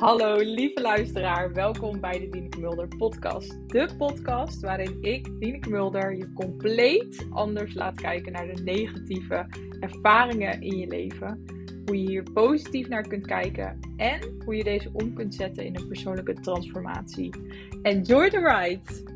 Hallo 0.00 0.36
lieve 0.36 0.80
luisteraar, 0.80 1.52
welkom 1.52 2.00
bij 2.00 2.18
de 2.18 2.28
Dieneke 2.28 2.60
Mulder 2.60 2.88
podcast. 2.96 3.58
De 3.68 3.88
podcast 3.98 4.60
waarin 4.60 4.98
ik, 5.00 5.40
Dieneke 5.40 5.70
Mulder, 5.70 6.16
je 6.16 6.32
compleet 6.32 7.26
anders 7.30 7.74
laat 7.74 8.00
kijken 8.00 8.32
naar 8.32 8.46
de 8.54 8.62
negatieve 8.62 9.46
ervaringen 9.80 10.60
in 10.60 10.76
je 10.76 10.86
leven. 10.86 11.44
Hoe 11.86 12.02
je 12.02 12.08
hier 12.08 12.22
positief 12.22 12.88
naar 12.88 13.08
kunt 13.08 13.26
kijken 13.26 13.78
en 13.96 14.20
hoe 14.44 14.56
je 14.56 14.64
deze 14.64 14.90
om 14.92 15.14
kunt 15.14 15.34
zetten 15.34 15.64
in 15.64 15.76
een 15.76 15.88
persoonlijke 15.88 16.34
transformatie. 16.34 17.34
Enjoy 17.82 18.30
the 18.30 18.38
ride! 18.38 19.09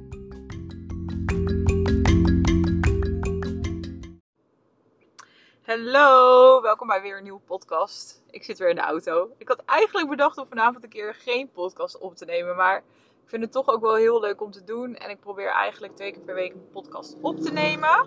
Hallo, 5.75 6.61
welkom 6.61 6.87
bij 6.87 7.03
weer 7.03 7.17
een 7.17 7.23
nieuwe 7.23 7.41
podcast. 7.41 8.23
Ik 8.31 8.45
zit 8.45 8.59
weer 8.59 8.69
in 8.69 8.75
de 8.75 8.81
auto. 8.81 9.31
Ik 9.39 9.49
had 9.49 9.63
eigenlijk 9.65 10.09
bedacht 10.09 10.39
om 10.39 10.47
vanavond 10.49 10.85
een 10.85 10.91
keer 10.91 11.15
geen 11.15 11.51
podcast 11.51 11.99
op 11.99 12.17
te 12.17 12.25
nemen, 12.25 12.57
maar 12.57 12.77
ik 13.23 13.29
vind 13.29 13.43
het 13.43 13.53
toch 13.53 13.69
ook 13.69 13.81
wel 13.81 13.95
heel 13.95 14.21
leuk 14.21 14.41
om 14.41 14.51
te 14.51 14.65
doen. 14.65 14.97
En 14.97 15.11
ik 15.11 15.21
probeer 15.21 15.51
eigenlijk 15.51 15.97
twee 15.97 16.13
keer 16.13 16.23
per 16.23 16.35
week 16.35 16.53
een 16.53 16.69
podcast 16.73 17.17
op 17.21 17.41
te 17.41 17.53
nemen. 17.53 18.07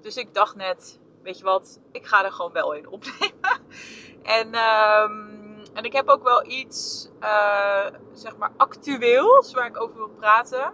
Dus 0.00 0.16
ik 0.16 0.34
dacht 0.34 0.56
net, 0.56 0.98
weet 1.22 1.38
je 1.38 1.44
wat, 1.44 1.80
ik 1.92 2.06
ga 2.06 2.24
er 2.24 2.32
gewoon 2.32 2.52
wel 2.52 2.72
in 2.72 2.88
opnemen. 2.88 3.32
En, 4.22 4.46
um, 4.46 5.62
en 5.74 5.84
ik 5.84 5.92
heb 5.92 6.08
ook 6.08 6.22
wel 6.22 6.46
iets, 6.46 7.08
uh, 7.20 7.86
zeg 8.12 8.36
maar, 8.36 8.52
actueels 8.56 9.52
waar 9.52 9.66
ik 9.66 9.80
over 9.80 9.96
wil 9.96 10.08
praten. 10.08 10.72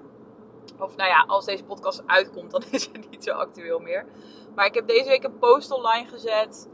Of 0.78 0.97
nou 0.97 1.08
ja, 1.08 1.24
als 1.27 1.44
deze 1.44 1.64
podcast 1.64 2.02
uitkomt, 2.06 2.50
dan 2.50 2.62
is 2.70 2.86
het 2.92 3.10
niet 3.10 3.24
zo 3.24 3.30
actueel 3.30 3.78
meer. 3.78 4.06
Maar 4.54 4.66
ik 4.66 4.74
heb 4.74 4.86
deze 4.86 5.09
week 5.09 5.24
een 5.24 5.38
post 5.38 5.70
online 5.70 6.09
gezet 6.09 6.68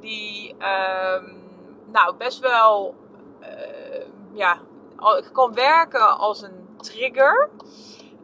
die 0.00 0.52
um, 0.52 1.42
nou 1.92 2.16
best 2.16 2.38
wel 2.38 2.94
uh, 3.40 4.06
ja, 4.32 4.60
kan 5.32 5.54
werken 5.54 6.18
als 6.18 6.42
een 6.42 6.68
trigger. 6.76 7.50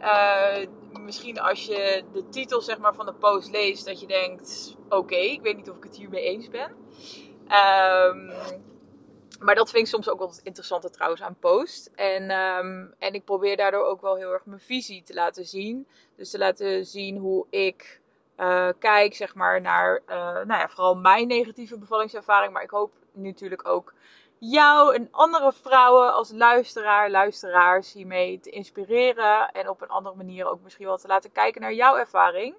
Uh, 0.00 0.66
misschien 1.00 1.40
als 1.40 1.66
je 1.66 2.04
de 2.12 2.28
titel 2.28 2.60
zeg 2.60 2.78
maar, 2.78 2.94
van 2.94 3.06
de 3.06 3.14
post 3.14 3.50
leest, 3.50 3.86
dat 3.86 4.00
je 4.00 4.06
denkt: 4.06 4.76
oké, 4.88 5.16
ik 5.16 5.42
weet 5.42 5.56
niet 5.56 5.70
of 5.70 5.76
ik 5.76 5.82
het 5.82 5.96
hiermee 5.96 6.22
eens 6.22 6.48
ben. 6.48 6.70
Um, 7.48 8.32
maar 9.40 9.54
dat 9.54 9.70
vind 9.70 9.82
ik 9.82 9.92
soms 9.92 10.08
ook 10.08 10.18
wel 10.18 10.28
het 10.28 10.40
interessante 10.42 10.90
trouwens 10.90 11.22
aan 11.22 11.36
post. 11.40 11.90
En, 11.94 12.30
um, 12.30 12.94
en 12.98 13.14
ik 13.14 13.24
probeer 13.24 13.56
daardoor 13.56 13.84
ook 13.84 14.00
wel 14.00 14.16
heel 14.16 14.32
erg 14.32 14.46
mijn 14.46 14.60
visie 14.60 15.02
te 15.02 15.14
laten 15.14 15.44
zien. 15.44 15.88
Dus 16.16 16.30
te 16.30 16.38
laten 16.38 16.86
zien 16.86 17.16
hoe 17.16 17.46
ik 17.50 18.00
uh, 18.38 18.68
kijk 18.78 19.14
zeg 19.14 19.34
maar, 19.34 19.60
naar 19.60 20.02
uh, 20.08 20.16
nou 20.16 20.46
ja, 20.46 20.68
vooral 20.68 20.94
mijn 20.94 21.26
negatieve 21.26 21.78
bevallingservaring. 21.78 22.52
Maar 22.52 22.62
ik 22.62 22.70
hoop 22.70 22.92
natuurlijk 23.12 23.68
ook 23.68 23.94
jou 24.38 24.94
en 24.94 25.08
andere 25.10 25.52
vrouwen 25.52 26.14
als 26.14 26.32
luisteraar, 26.32 27.10
luisteraars 27.10 27.92
hiermee 27.92 28.40
te 28.40 28.50
inspireren. 28.50 29.50
En 29.50 29.68
op 29.68 29.82
een 29.82 29.88
andere 29.88 30.16
manier 30.16 30.48
ook 30.48 30.62
misschien 30.62 30.86
wel 30.86 30.96
te 30.96 31.06
laten 31.06 31.32
kijken 31.32 31.60
naar 31.60 31.72
jouw 31.72 31.96
ervaring. 31.96 32.54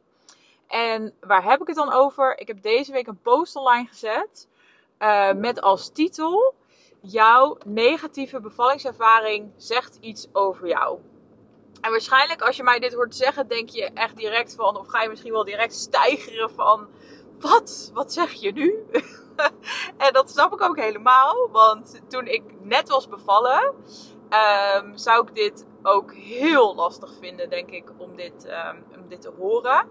En 0.67 1.13
waar 1.19 1.43
heb 1.43 1.61
ik 1.61 1.67
het 1.67 1.75
dan 1.75 1.93
over? 1.93 2.39
Ik 2.39 2.47
heb 2.47 2.61
deze 2.61 2.91
week 2.91 3.07
een 3.07 3.21
post 3.21 3.55
online 3.55 3.87
gezet. 3.87 4.47
Uh, 4.99 5.33
met 5.33 5.61
als 5.61 5.89
titel: 5.89 6.53
Jouw 7.01 7.57
negatieve 7.65 8.39
bevallingservaring 8.39 9.51
zegt 9.55 9.97
iets 10.01 10.27
over 10.33 10.67
jou. 10.67 10.99
En 11.81 11.91
waarschijnlijk 11.91 12.41
als 12.41 12.55
je 12.55 12.63
mij 12.63 12.79
dit 12.79 12.93
hoort 12.93 13.15
zeggen, 13.15 13.47
denk 13.47 13.69
je 13.69 13.85
echt 13.93 14.17
direct 14.17 14.55
van, 14.55 14.77
of 14.77 14.87
ga 14.87 15.01
je 15.01 15.09
misschien 15.09 15.31
wel 15.31 15.43
direct 15.43 15.73
stijgeren 15.73 16.49
van, 16.49 16.87
wat? 17.39 17.91
Wat 17.93 18.13
zeg 18.13 18.31
je 18.31 18.51
nu? 18.51 18.85
en 20.05 20.13
dat 20.13 20.29
snap 20.29 20.53
ik 20.53 20.61
ook 20.61 20.79
helemaal, 20.79 21.49
want 21.51 22.01
toen 22.07 22.27
ik 22.27 22.43
net 22.61 22.89
was 22.89 23.07
bevallen, 23.07 23.75
um, 24.75 24.97
zou 24.97 25.27
ik 25.27 25.35
dit 25.35 25.65
ook 25.83 26.13
heel 26.13 26.75
lastig 26.75 27.11
vinden, 27.19 27.49
denk 27.49 27.69
ik, 27.69 27.91
om 27.97 28.15
dit, 28.15 28.45
um, 28.45 28.99
om 29.01 29.07
dit 29.07 29.21
te 29.21 29.31
horen. 29.37 29.89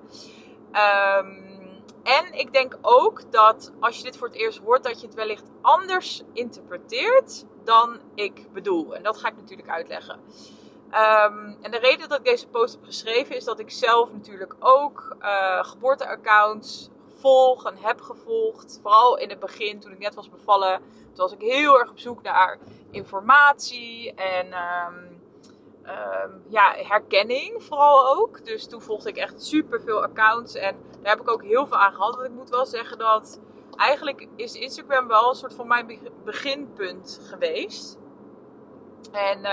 Um, 0.72 1.56
en 2.02 2.32
ik 2.32 2.52
denk 2.52 2.78
ook 2.80 3.32
dat 3.32 3.72
als 3.80 3.96
je 3.96 4.02
dit 4.02 4.16
voor 4.16 4.26
het 4.26 4.36
eerst 4.36 4.58
hoort, 4.58 4.84
dat 4.84 5.00
je 5.00 5.06
het 5.06 5.14
wellicht 5.14 5.50
anders 5.60 6.22
interpreteert 6.32 7.44
dan 7.64 8.00
ik 8.14 8.52
bedoel. 8.52 8.94
En 8.94 9.02
dat 9.02 9.18
ga 9.18 9.28
ik 9.28 9.36
natuurlijk 9.36 9.68
uitleggen. 9.68 10.20
Um, 10.96 11.56
en 11.60 11.70
de 11.70 11.78
reden 11.78 12.08
dat 12.08 12.18
ik 12.18 12.24
deze 12.24 12.48
post 12.48 12.74
heb 12.74 12.84
geschreven 12.84 13.36
is 13.36 13.44
dat 13.44 13.58
ik 13.58 13.70
zelf 13.70 14.12
natuurlijk 14.12 14.54
ook 14.58 15.16
uh, 15.20 15.64
geboorteaccounts 15.64 16.90
volg 17.20 17.64
en 17.64 17.76
heb 17.76 18.00
gevolgd. 18.00 18.78
Vooral 18.82 19.18
in 19.18 19.28
het 19.28 19.38
begin, 19.38 19.80
toen 19.80 19.92
ik 19.92 19.98
net 19.98 20.14
was 20.14 20.30
bevallen, 20.30 20.78
toen 20.78 21.16
was 21.16 21.32
ik 21.32 21.40
heel 21.40 21.78
erg 21.78 21.90
op 21.90 21.98
zoek 21.98 22.22
naar 22.22 22.58
informatie 22.90 24.14
en 24.14 24.46
um, 24.46 25.20
um, 25.82 26.42
ja, 26.48 26.74
herkenning 26.76 27.62
vooral 27.62 28.16
ook. 28.16 28.44
Dus 28.44 28.66
toen 28.66 28.82
volgde 28.82 29.08
ik 29.08 29.16
echt 29.16 29.44
super 29.44 29.80
veel 29.80 30.02
accounts 30.02 30.54
en 30.54 30.76
daar 31.02 31.10
heb 31.10 31.20
ik 31.20 31.30
ook 31.30 31.42
heel 31.42 31.66
veel 31.66 31.76
aan 31.78 31.92
gehad. 31.92 32.14
Want 32.14 32.26
ik 32.26 32.34
moet 32.34 32.50
wel 32.50 32.66
zeggen 32.66 32.98
dat 32.98 33.40
eigenlijk 33.76 34.28
is 34.36 34.54
Instagram 34.54 35.08
wel 35.08 35.28
een 35.28 35.34
soort 35.34 35.54
van 35.54 35.66
mijn 35.66 35.98
beginpunt 36.24 37.20
geweest. 37.28 37.98
En 39.12 39.44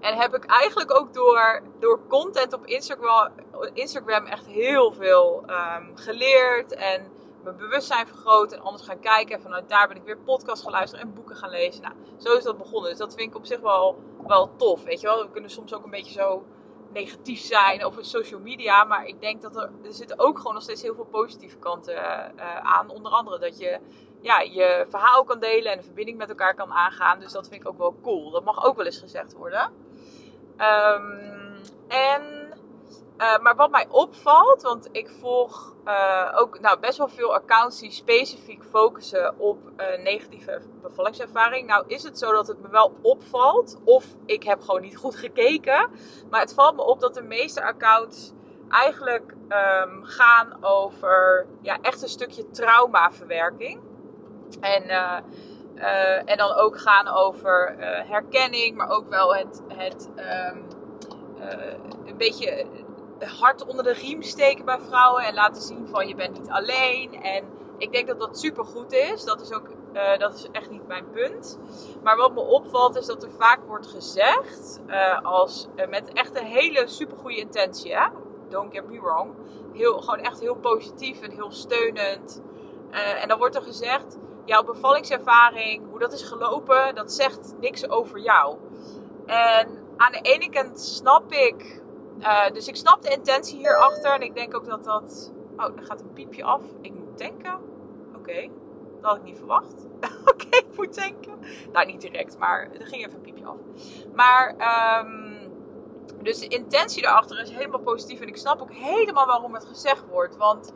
en 0.00 0.16
heb 0.16 0.34
ik 0.34 0.44
eigenlijk 0.44 0.98
ook 0.98 1.14
door, 1.14 1.62
door 1.78 2.00
content 2.08 2.52
op 2.52 2.66
Instagram, 3.74 4.26
echt 4.26 4.46
heel 4.46 4.92
veel 4.92 5.44
um, 5.46 5.96
geleerd. 5.96 6.74
En 6.74 7.12
mijn 7.42 7.56
bewustzijn 7.56 8.06
vergroot. 8.06 8.52
En 8.52 8.60
anders 8.60 8.84
gaan 8.84 9.00
kijken. 9.00 9.34
En 9.34 9.42
vanuit 9.42 9.68
daar 9.68 9.88
ben 9.88 9.96
ik 9.96 10.02
weer 10.02 10.18
podcast 10.18 10.62
gaan 10.62 10.72
luisteren 10.72 11.04
en 11.04 11.14
boeken 11.14 11.36
gaan 11.36 11.50
lezen. 11.50 11.82
Nou, 11.82 11.94
zo 12.18 12.36
is 12.36 12.44
dat 12.44 12.58
begonnen. 12.58 12.90
Dus 12.90 12.98
dat 12.98 13.14
vind 13.14 13.30
ik 13.30 13.36
op 13.36 13.46
zich 13.46 13.60
wel, 13.60 14.02
wel 14.26 14.56
tof. 14.56 14.84
Weet 14.84 15.00
je 15.00 15.06
wel, 15.06 15.22
we 15.22 15.30
kunnen 15.30 15.50
soms 15.50 15.74
ook 15.74 15.84
een 15.84 15.90
beetje 15.90 16.12
zo 16.12 16.44
negatief 16.92 17.40
zijn 17.40 17.84
over 17.84 18.04
social 18.04 18.40
media. 18.40 18.84
Maar 18.84 19.06
ik 19.06 19.20
denk 19.20 19.42
dat 19.42 19.56
er, 19.56 19.70
er 19.84 19.92
zitten 19.92 20.18
ook 20.18 20.36
gewoon 20.36 20.54
nog 20.54 20.62
steeds 20.62 20.82
heel 20.82 20.94
veel 20.94 21.04
positieve 21.04 21.56
kanten 21.56 21.94
uh, 21.94 22.56
aan. 22.56 22.88
Onder 22.88 23.12
andere 23.12 23.38
dat 23.38 23.58
je 23.58 23.78
ja, 24.20 24.40
je 24.40 24.86
verhaal 24.88 25.24
kan 25.24 25.40
delen 25.40 25.72
en 25.72 25.78
een 25.78 25.84
verbinding 25.84 26.18
met 26.18 26.28
elkaar 26.28 26.54
kan 26.54 26.72
aangaan. 26.72 27.20
Dus 27.20 27.32
dat 27.32 27.48
vind 27.48 27.60
ik 27.60 27.68
ook 27.68 27.78
wel 27.78 27.96
cool. 28.02 28.30
Dat 28.30 28.44
mag 28.44 28.64
ook 28.64 28.76
wel 28.76 28.86
eens 28.86 28.98
gezegd 28.98 29.32
worden. 29.32 29.72
Um, 30.60 31.54
en, 31.88 32.22
uh, 33.18 33.38
maar 33.38 33.56
wat 33.56 33.70
mij 33.70 33.86
opvalt, 33.90 34.62
want 34.62 34.88
ik 34.92 35.10
volg 35.20 35.76
uh, 35.84 36.32
ook 36.34 36.60
nou, 36.60 36.80
best 36.80 36.98
wel 36.98 37.08
veel 37.08 37.34
accounts 37.34 37.80
die 37.80 37.90
specifiek 37.90 38.64
focussen 38.64 39.38
op 39.38 39.58
uh, 39.76 40.02
negatieve 40.02 40.60
bevallingservaring. 40.82 41.66
Nou 41.66 41.84
is 41.86 42.02
het 42.02 42.18
zo 42.18 42.32
dat 42.32 42.46
het 42.46 42.62
me 42.62 42.68
wel 42.68 42.96
opvalt, 43.02 43.78
of 43.84 44.04
ik 44.26 44.42
heb 44.42 44.60
gewoon 44.60 44.80
niet 44.80 44.96
goed 44.96 45.16
gekeken. 45.16 45.90
Maar 46.30 46.40
het 46.40 46.54
valt 46.54 46.76
me 46.76 46.82
op 46.82 47.00
dat 47.00 47.14
de 47.14 47.22
meeste 47.22 47.62
accounts 47.62 48.32
eigenlijk 48.68 49.34
um, 49.48 50.04
gaan 50.04 50.58
over 50.60 51.46
ja, 51.60 51.78
echt 51.80 52.02
een 52.02 52.08
stukje 52.08 52.50
traumaverwerking. 52.50 53.80
En 54.60 54.82
en 56.24 56.36
dan 56.36 56.54
ook 56.54 56.78
gaan 56.78 57.08
over 57.08 57.76
uh, 57.78 58.10
herkenning, 58.10 58.76
maar 58.76 58.90
ook 58.90 59.08
wel 59.08 59.34
het, 59.34 59.62
het 59.68 60.08
um, 60.16 60.66
uh, 61.38 61.72
een 62.06 62.16
beetje 62.16 62.66
hard 63.40 63.66
onder 63.66 63.84
de 63.84 63.92
riem 63.92 64.22
steken 64.22 64.64
bij 64.64 64.78
vrouwen 64.78 65.22
en 65.22 65.34
laten 65.34 65.62
zien 65.62 65.88
van 65.88 66.08
je 66.08 66.14
bent 66.14 66.38
niet 66.38 66.50
alleen. 66.50 67.22
En 67.22 67.44
ik 67.78 67.92
denk 67.92 68.06
dat 68.06 68.18
dat 68.18 68.38
super 68.38 68.64
goed 68.64 68.92
is. 68.92 69.24
Dat 69.24 69.40
is 69.40 69.52
ook 69.52 69.66
dat 70.18 70.34
is 70.34 70.48
echt 70.52 70.70
niet 70.70 70.86
mijn 70.86 71.10
punt. 71.10 71.58
Maar 72.02 72.16
wat 72.16 72.34
me 72.34 72.40
opvalt 72.40 72.96
is 72.96 73.06
dat 73.06 73.22
er 73.22 73.30
vaak 73.30 73.58
wordt 73.66 73.86
gezegd, 73.86 74.80
als, 75.22 75.68
met 75.88 76.12
echt 76.12 76.38
een 76.38 76.46
hele 76.46 76.86
super 76.86 77.18
goede 77.18 77.36
intentie, 77.36 77.96
don't 78.48 78.74
get 78.74 78.88
me 78.88 79.00
wrong, 79.00 79.34
heel, 79.72 80.00
gewoon 80.00 80.18
echt 80.18 80.40
heel 80.40 80.54
positief 80.54 81.20
en 81.20 81.30
heel 81.30 81.50
steunend. 81.50 82.42
en 83.20 83.28
dan 83.28 83.38
wordt 83.38 83.56
er 83.56 83.62
gezegd 83.62 84.18
jouw 84.48 84.64
bevallingservaring, 84.64 85.82
hoe 85.90 85.98
dat 85.98 86.12
is 86.12 86.22
gelopen, 86.22 86.94
dat 86.94 87.12
zegt 87.12 87.54
niks 87.60 87.88
over 87.88 88.20
jou. 88.20 88.56
En 89.26 89.68
aan 89.96 90.12
de 90.12 90.20
ene 90.20 90.50
kant 90.50 90.80
snap 90.80 91.32
ik, 91.32 91.82
uh, 92.20 92.50
dus 92.50 92.68
ik 92.68 92.76
snap 92.76 93.02
de 93.02 93.10
intentie 93.10 93.56
hierachter. 93.56 94.12
En 94.12 94.22
ik 94.22 94.34
denk 94.34 94.56
ook 94.56 94.66
dat 94.66 94.84
dat. 94.84 95.32
Oh, 95.56 95.76
er 95.76 95.82
gaat 95.82 96.00
een 96.00 96.12
piepje 96.12 96.44
af. 96.44 96.62
Ik 96.80 96.94
moet 96.94 97.16
tanken. 97.16 97.58
Oké, 98.16 98.48
dat 99.00 99.10
had 99.10 99.16
ik 99.16 99.22
niet 99.22 99.36
verwacht. 99.36 99.86
Oké, 100.32 100.56
ik 100.56 100.76
moet 100.76 100.92
tanken. 100.92 101.38
Nou, 101.72 101.86
niet 101.86 102.00
direct, 102.00 102.38
maar 102.38 102.68
er 102.78 102.86
ging 102.86 103.06
even 103.06 103.14
een 103.14 103.20
piepje 103.20 103.44
af. 103.44 103.56
Maar, 104.14 104.54
um, 105.04 105.37
dus 106.28 106.38
de 106.38 106.48
intentie 106.48 107.02
daarachter 107.02 107.40
is 107.40 107.50
helemaal 107.50 107.80
positief. 107.80 108.20
En 108.20 108.28
ik 108.28 108.36
snap 108.36 108.60
ook 108.60 108.72
helemaal 108.72 109.26
waarom 109.26 109.54
het 109.54 109.64
gezegd 109.64 110.04
wordt. 110.10 110.36
Want 110.36 110.72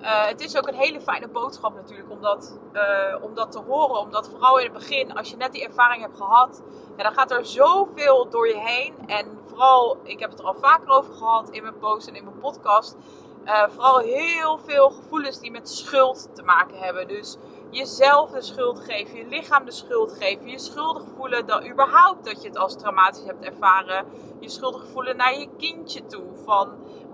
uh, 0.00 0.26
het 0.26 0.40
is 0.40 0.56
ook 0.56 0.68
een 0.68 0.74
hele 0.74 1.00
fijne 1.00 1.28
boodschap 1.28 1.74
natuurlijk 1.74 2.10
om 2.10 2.20
dat, 2.20 2.58
uh, 2.72 3.22
om 3.22 3.34
dat 3.34 3.52
te 3.52 3.58
horen. 3.58 4.00
Omdat 4.00 4.28
vooral 4.28 4.58
in 4.58 4.64
het 4.64 4.72
begin, 4.72 5.14
als 5.14 5.30
je 5.30 5.36
net 5.36 5.52
die 5.52 5.64
ervaring 5.64 6.02
hebt 6.02 6.16
gehad, 6.16 6.62
ja, 6.96 7.02
dan 7.02 7.12
gaat 7.12 7.30
er 7.30 7.46
zoveel 7.46 8.28
door 8.30 8.48
je 8.48 8.58
heen. 8.58 8.94
En 9.06 9.38
vooral, 9.42 9.96
ik 10.02 10.20
heb 10.20 10.30
het 10.30 10.38
er 10.38 10.44
al 10.44 10.54
vaker 10.54 10.88
over 10.88 11.14
gehad 11.14 11.50
in 11.50 11.62
mijn 11.62 11.78
post 11.78 12.08
en 12.08 12.14
in 12.14 12.24
mijn 12.24 12.38
podcast. 12.38 12.96
Uh, 13.44 13.68
vooral 13.68 13.98
heel 13.98 14.58
veel 14.58 14.90
gevoelens 14.90 15.40
die 15.40 15.50
met 15.50 15.70
schuld 15.70 16.28
te 16.34 16.42
maken 16.42 16.78
hebben. 16.78 17.08
Dus 17.08 17.36
jezelf 17.70 18.30
de 18.30 18.42
schuld 18.42 18.80
geven, 18.80 19.16
je 19.16 19.26
lichaam 19.26 19.64
de 19.64 19.72
schuld 19.72 20.12
geven, 20.12 20.48
je 20.48 20.58
schuldig 20.58 21.02
voelen 21.16 21.46
dat 21.46 21.66
überhaupt 21.66 22.24
dat 22.24 22.42
je 22.42 22.48
het 22.48 22.58
als 22.58 22.76
traumatisch 22.76 23.24
hebt 23.24 23.44
ervaren, 23.44 24.06
je 24.40 24.48
schuldig 24.48 24.86
voelen 24.86 25.16
naar 25.16 25.38
je 25.38 25.48
kindje 25.58 26.06
toe 26.06 26.24
van 26.44 26.68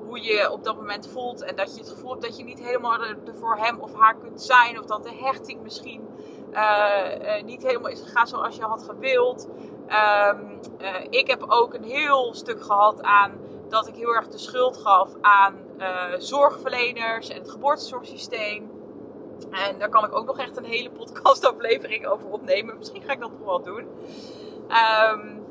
hoe 0.07 0.23
je 0.23 0.51
op 0.51 0.65
dat 0.65 0.77
moment 0.77 1.09
voelt 1.09 1.43
en 1.43 1.57
dat 1.57 1.75
je 1.75 1.81
het 1.81 1.91
gevoel 1.91 2.11
hebt 2.11 2.23
dat 2.23 2.37
je 2.37 2.45
niet 2.45 2.65
helemaal 2.65 3.01
er 3.01 3.19
voor 3.39 3.57
hem 3.57 3.81
of 3.81 3.95
haar 3.95 4.17
kunt 4.17 4.43
zijn 4.43 4.79
of 4.79 4.87
dat 4.87 5.03
de 5.03 5.15
hechting 5.21 5.63
misschien 5.63 6.09
uh, 6.53 6.59
uh, 7.23 7.43
niet 7.43 7.63
helemaal 7.63 7.91
is 7.91 8.01
gegaan 8.01 8.27
zoals 8.27 8.57
je 8.57 8.63
had 8.63 8.83
gewild. 8.83 9.49
Um, 10.29 10.61
uh, 10.81 10.95
ik 11.11 11.27
heb 11.27 11.45
ook 11.49 11.75
een 11.75 11.85
heel 11.85 12.35
stuk 12.35 12.63
gehad 12.63 13.03
aan 13.03 13.33
dat 13.69 13.87
ik 13.89 13.95
heel 13.95 14.15
erg 14.15 14.29
de 14.29 14.39
schuld 14.39 14.77
gaf 14.77 15.09
aan 15.21 15.69
zorgverleners 16.19 17.29
en 17.29 17.39
het 17.39 17.51
geboortezorgsysteem. 17.51 18.80
En 19.51 19.79
daar 19.79 19.89
kan 19.89 20.05
ik 20.05 20.17
ook 20.17 20.27
nog 20.27 20.39
echt 20.39 20.57
een 20.57 20.65
hele 20.65 20.91
podcastaflevering 20.91 22.07
over 22.07 22.31
opnemen. 22.31 22.79
Misschien 22.79 23.03
ga 23.03 23.13
ik 23.13 23.21
dat 23.21 23.31
nog 23.31 23.47
wel 23.47 23.63
doen. 23.63 23.89
Um, 25.13 25.45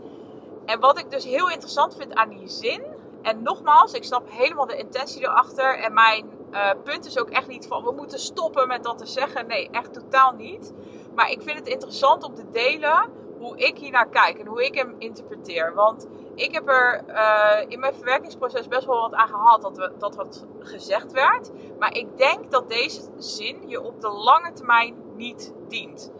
en 0.66 0.80
wat 0.80 1.00
ik 1.00 1.12
dus 1.12 1.26
heel 1.26 1.50
interessant 1.50 1.96
vind 1.96 2.14
aan 2.14 2.30
die 2.30 2.48
zin. 2.48 2.82
En 3.22 3.44
nogmaals, 3.44 3.94
ik 3.94 4.04
snap 4.04 4.30
helemaal 4.32 4.66
de 4.66 4.78
intentie 4.78 5.22
erachter. 5.22 5.78
En 5.78 5.94
mijn 5.94 6.30
uh, 6.52 6.70
punt 6.84 7.06
is 7.06 7.20
ook 7.20 7.30
echt 7.30 7.48
niet 7.48 7.68
van 7.68 7.84
we 7.84 7.92
moeten 7.92 8.20
stoppen 8.20 8.68
met 8.68 8.84
dat 8.84 8.98
te 8.98 9.06
zeggen. 9.06 9.48
Nee, 9.48 9.70
echt 9.70 9.94
totaal 9.94 10.32
niet. 10.32 10.74
Maar 11.16 11.32
ik 11.32 11.42
vind 11.42 11.60
het 11.60 11.68
interessant 11.68 12.24
om 12.24 12.36
te 12.36 12.50
delen 12.52 13.12
hoe 13.38 13.58
ik 13.58 13.78
hier 13.78 13.92
naar 13.92 14.10
kijk 14.10 14.40
en 14.40 14.48
hoe 14.48 14.66
ik 14.66 14.76
hem 14.76 14.96
interpreteer. 14.98 15.74
Want 15.74 16.08
ik 16.40 16.54
heb 16.54 16.68
er 16.68 17.04
uh, 17.08 17.66
in 17.68 17.80
mijn 17.80 17.94
verwerkingsproces 17.94 18.68
best 18.68 18.86
wel 18.86 19.02
wat 19.02 19.14
aan 19.14 19.28
gehad 19.28 19.62
dat, 19.62 19.92
dat 19.98 20.16
wat 20.16 20.46
gezegd 20.60 21.12
werd. 21.12 21.52
Maar 21.80 21.94
ik 21.94 22.18
denk 22.18 22.52
dat 22.52 22.70
deze 22.70 23.02
zin 23.18 23.70
je 23.70 23.82
op 23.82 24.02
de 24.02 24.10
lange 24.10 24.52
termijn 24.52 24.96
niet 25.16 25.54
dient. 25.68 26.12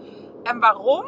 En 0.44 0.60
waarom? 0.60 1.06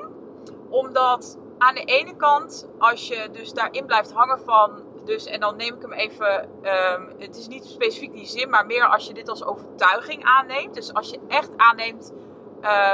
Omdat 0.69 1.37
aan 1.57 1.75
de 1.75 1.83
ene 1.83 2.15
kant, 2.15 2.67
als 2.77 3.07
je 3.07 3.29
dus 3.31 3.53
daarin 3.53 3.85
blijft 3.85 4.11
hangen 4.11 4.39
van. 4.39 4.83
Dus, 5.05 5.25
en 5.25 5.39
dan 5.39 5.55
neem 5.55 5.75
ik 5.75 5.81
hem 5.81 5.93
even. 5.93 6.49
Um, 6.63 7.09
het 7.17 7.37
is 7.37 7.47
niet 7.47 7.65
specifiek 7.65 8.13
die 8.13 8.25
zin, 8.25 8.49
maar 8.49 8.65
meer 8.65 8.85
als 8.85 9.07
je 9.07 9.13
dit 9.13 9.29
als 9.29 9.43
overtuiging 9.43 10.23
aanneemt. 10.23 10.73
Dus 10.73 10.93
als 10.93 11.09
je 11.09 11.19
echt 11.27 11.57
aanneemt 11.57 12.13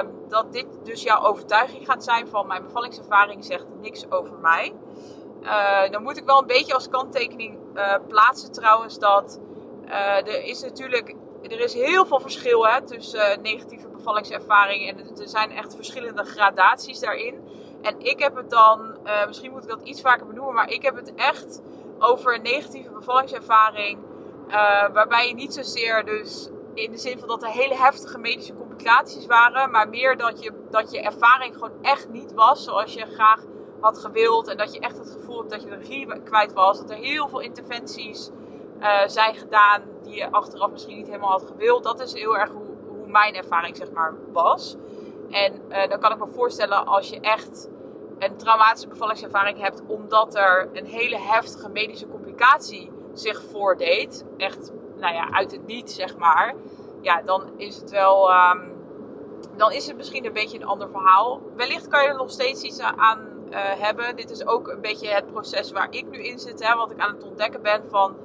um, 0.01 0.11
dat 0.27 0.53
dit 0.53 0.67
dus 0.83 1.03
jouw 1.03 1.21
overtuiging 1.21 1.85
gaat 1.85 2.03
zijn 2.03 2.27
van 2.27 2.47
mijn 2.47 2.63
bevallingservaring 2.63 3.45
zegt 3.45 3.65
niks 3.81 4.11
over 4.11 4.33
mij. 4.33 4.73
Uh, 5.47 5.89
dan 5.89 6.03
moet 6.03 6.17
ik 6.17 6.25
wel 6.25 6.39
een 6.39 6.47
beetje 6.47 6.73
als 6.73 6.89
kanttekening 6.89 7.57
uh, 7.75 7.93
plaatsen 8.07 8.51
trouwens 8.51 8.99
dat 8.99 9.39
uh, 9.85 10.17
er 10.17 10.43
is 10.43 10.61
natuurlijk 10.61 11.15
er 11.41 11.59
is 11.59 11.73
heel 11.73 12.05
veel 12.05 12.19
verschil 12.19 12.67
hè, 12.67 12.81
tussen 12.81 13.41
negatieve 13.41 13.87
bevallingservaring 13.87 14.89
en 14.89 14.99
er 14.99 15.27
zijn 15.27 15.51
echt 15.51 15.75
verschillende 15.75 16.23
gradaties 16.23 16.99
daarin. 16.99 17.41
En 17.81 17.99
ik 17.99 18.19
heb 18.19 18.35
het 18.35 18.49
dan, 18.49 18.97
misschien 19.27 19.51
moet 19.51 19.63
ik 19.63 19.69
dat 19.69 19.81
iets 19.83 20.01
vaker 20.01 20.27
benoemen, 20.27 20.53
maar 20.53 20.69
ik 20.69 20.81
heb 20.81 20.95
het 20.95 21.15
echt 21.15 21.61
over 21.99 22.35
een 22.35 22.41
negatieve 22.41 22.89
bevallingservaring. 22.89 23.99
Waarbij 24.93 25.27
je 25.27 25.33
niet 25.33 25.53
zozeer 25.53 26.05
dus 26.05 26.49
in 26.73 26.91
de 26.91 26.97
zin 26.97 27.19
van 27.19 27.27
dat 27.27 27.43
er 27.43 27.49
hele 27.49 27.75
heftige 27.75 28.17
medische 28.17 28.55
complicaties 28.55 29.25
waren, 29.25 29.71
maar 29.71 29.89
meer 29.89 30.17
dat 30.17 30.43
je, 30.43 30.51
dat 30.69 30.91
je 30.91 31.01
ervaring 31.01 31.53
gewoon 31.53 31.81
echt 31.81 32.09
niet 32.09 32.33
was 32.33 32.63
zoals 32.63 32.93
je 32.93 33.05
graag 33.05 33.39
had 33.79 33.97
gewild. 33.99 34.47
En 34.47 34.57
dat 34.57 34.73
je 34.73 34.79
echt 34.79 34.97
het 34.97 35.11
gevoel 35.11 35.37
hebt 35.37 35.49
dat 35.49 35.63
je 35.63 35.69
de 35.69 35.75
regie 35.75 36.21
kwijt 36.23 36.53
was. 36.53 36.77
Dat 36.77 36.89
er 36.89 36.95
heel 36.95 37.27
veel 37.27 37.39
interventies 37.39 38.29
uh, 38.79 39.07
zijn 39.07 39.35
gedaan 39.35 39.81
die 40.03 40.15
je 40.15 40.31
achteraf 40.31 40.71
misschien 40.71 40.97
niet 40.97 41.07
helemaal 41.07 41.31
had 41.31 41.45
gewild. 41.45 41.83
Dat 41.83 41.99
is 41.99 42.13
heel 42.13 42.37
erg 42.37 42.51
hoe, 42.51 42.75
hoe 42.87 43.07
mijn 43.07 43.35
ervaring 43.35 43.77
zeg 43.77 43.91
maar 43.91 44.15
was. 44.31 44.75
En 45.29 45.61
uh, 45.69 45.87
dan 45.89 45.99
kan 45.99 46.11
ik 46.11 46.17
me 46.17 46.27
voorstellen 46.27 46.85
als 46.85 47.09
je 47.09 47.19
echt 47.19 47.69
een 48.19 48.37
traumatische 48.37 48.87
bevallingservaring 48.87 49.59
hebt, 49.59 49.81
omdat 49.87 50.35
er 50.35 50.69
een 50.73 50.85
hele 50.85 51.17
heftige 51.17 51.69
medische 51.69 52.07
complicatie 52.07 52.91
zich 53.13 53.43
voordeed, 53.43 54.25
echt, 54.37 54.71
nou 54.95 55.13
ja, 55.13 55.31
uit 55.31 55.51
het 55.51 55.65
niet 55.65 55.91
zeg 55.91 56.17
maar, 56.17 56.55
ja, 57.01 57.21
dan 57.21 57.51
is 57.57 57.75
het 57.75 57.89
wel, 57.89 58.29
um, 58.29 58.71
dan 59.55 59.71
is 59.71 59.87
het 59.87 59.97
misschien 59.97 60.25
een 60.25 60.33
beetje 60.33 60.59
een 60.59 60.67
ander 60.67 60.89
verhaal. 60.89 61.41
Wellicht 61.55 61.87
kan 61.87 62.03
je 62.03 62.09
er 62.09 62.15
nog 62.15 62.31
steeds 62.31 62.61
iets 62.61 62.79
aan 62.79 63.36
uh, 63.49 63.55
hebben. 63.55 64.15
Dit 64.15 64.29
is 64.29 64.45
ook 64.45 64.67
een 64.67 64.81
beetje 64.81 65.07
het 65.07 65.31
proces 65.31 65.71
waar 65.71 65.87
ik 65.89 66.09
nu 66.09 66.23
in 66.23 66.39
zit, 66.39 66.67
hè, 66.67 66.75
wat 66.75 66.91
ik 66.91 66.99
aan 66.99 67.13
het 67.13 67.23
ontdekken 67.23 67.61
ben 67.61 67.83
van. 67.89 68.15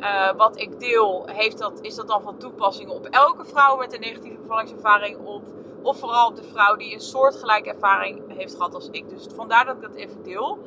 Uh, 0.00 0.32
wat 0.36 0.60
ik 0.60 0.80
deel, 0.80 1.26
heeft 1.26 1.58
dat, 1.58 1.78
is 1.80 1.94
dat 1.94 2.08
dan 2.08 2.22
van 2.22 2.38
toepassing 2.38 2.90
op 2.90 3.06
elke 3.06 3.44
vrouw 3.44 3.76
met 3.76 3.92
een 3.92 4.00
negatieve 4.00 4.40
bevallingservaring? 4.40 5.18
Of 5.18 5.42
of 5.82 5.98
vooral 5.98 6.26
op 6.26 6.36
de 6.36 6.44
vrouw 6.44 6.76
die 6.76 6.94
een 6.94 7.00
soortgelijke 7.00 7.70
ervaring 7.70 8.36
heeft 8.36 8.54
gehad 8.54 8.74
als 8.74 8.88
ik. 8.90 9.08
Dus 9.08 9.26
vandaar 9.34 9.64
dat 9.64 9.76
ik 9.76 9.82
dat 9.82 9.94
even 9.94 10.22
deel. 10.22 10.58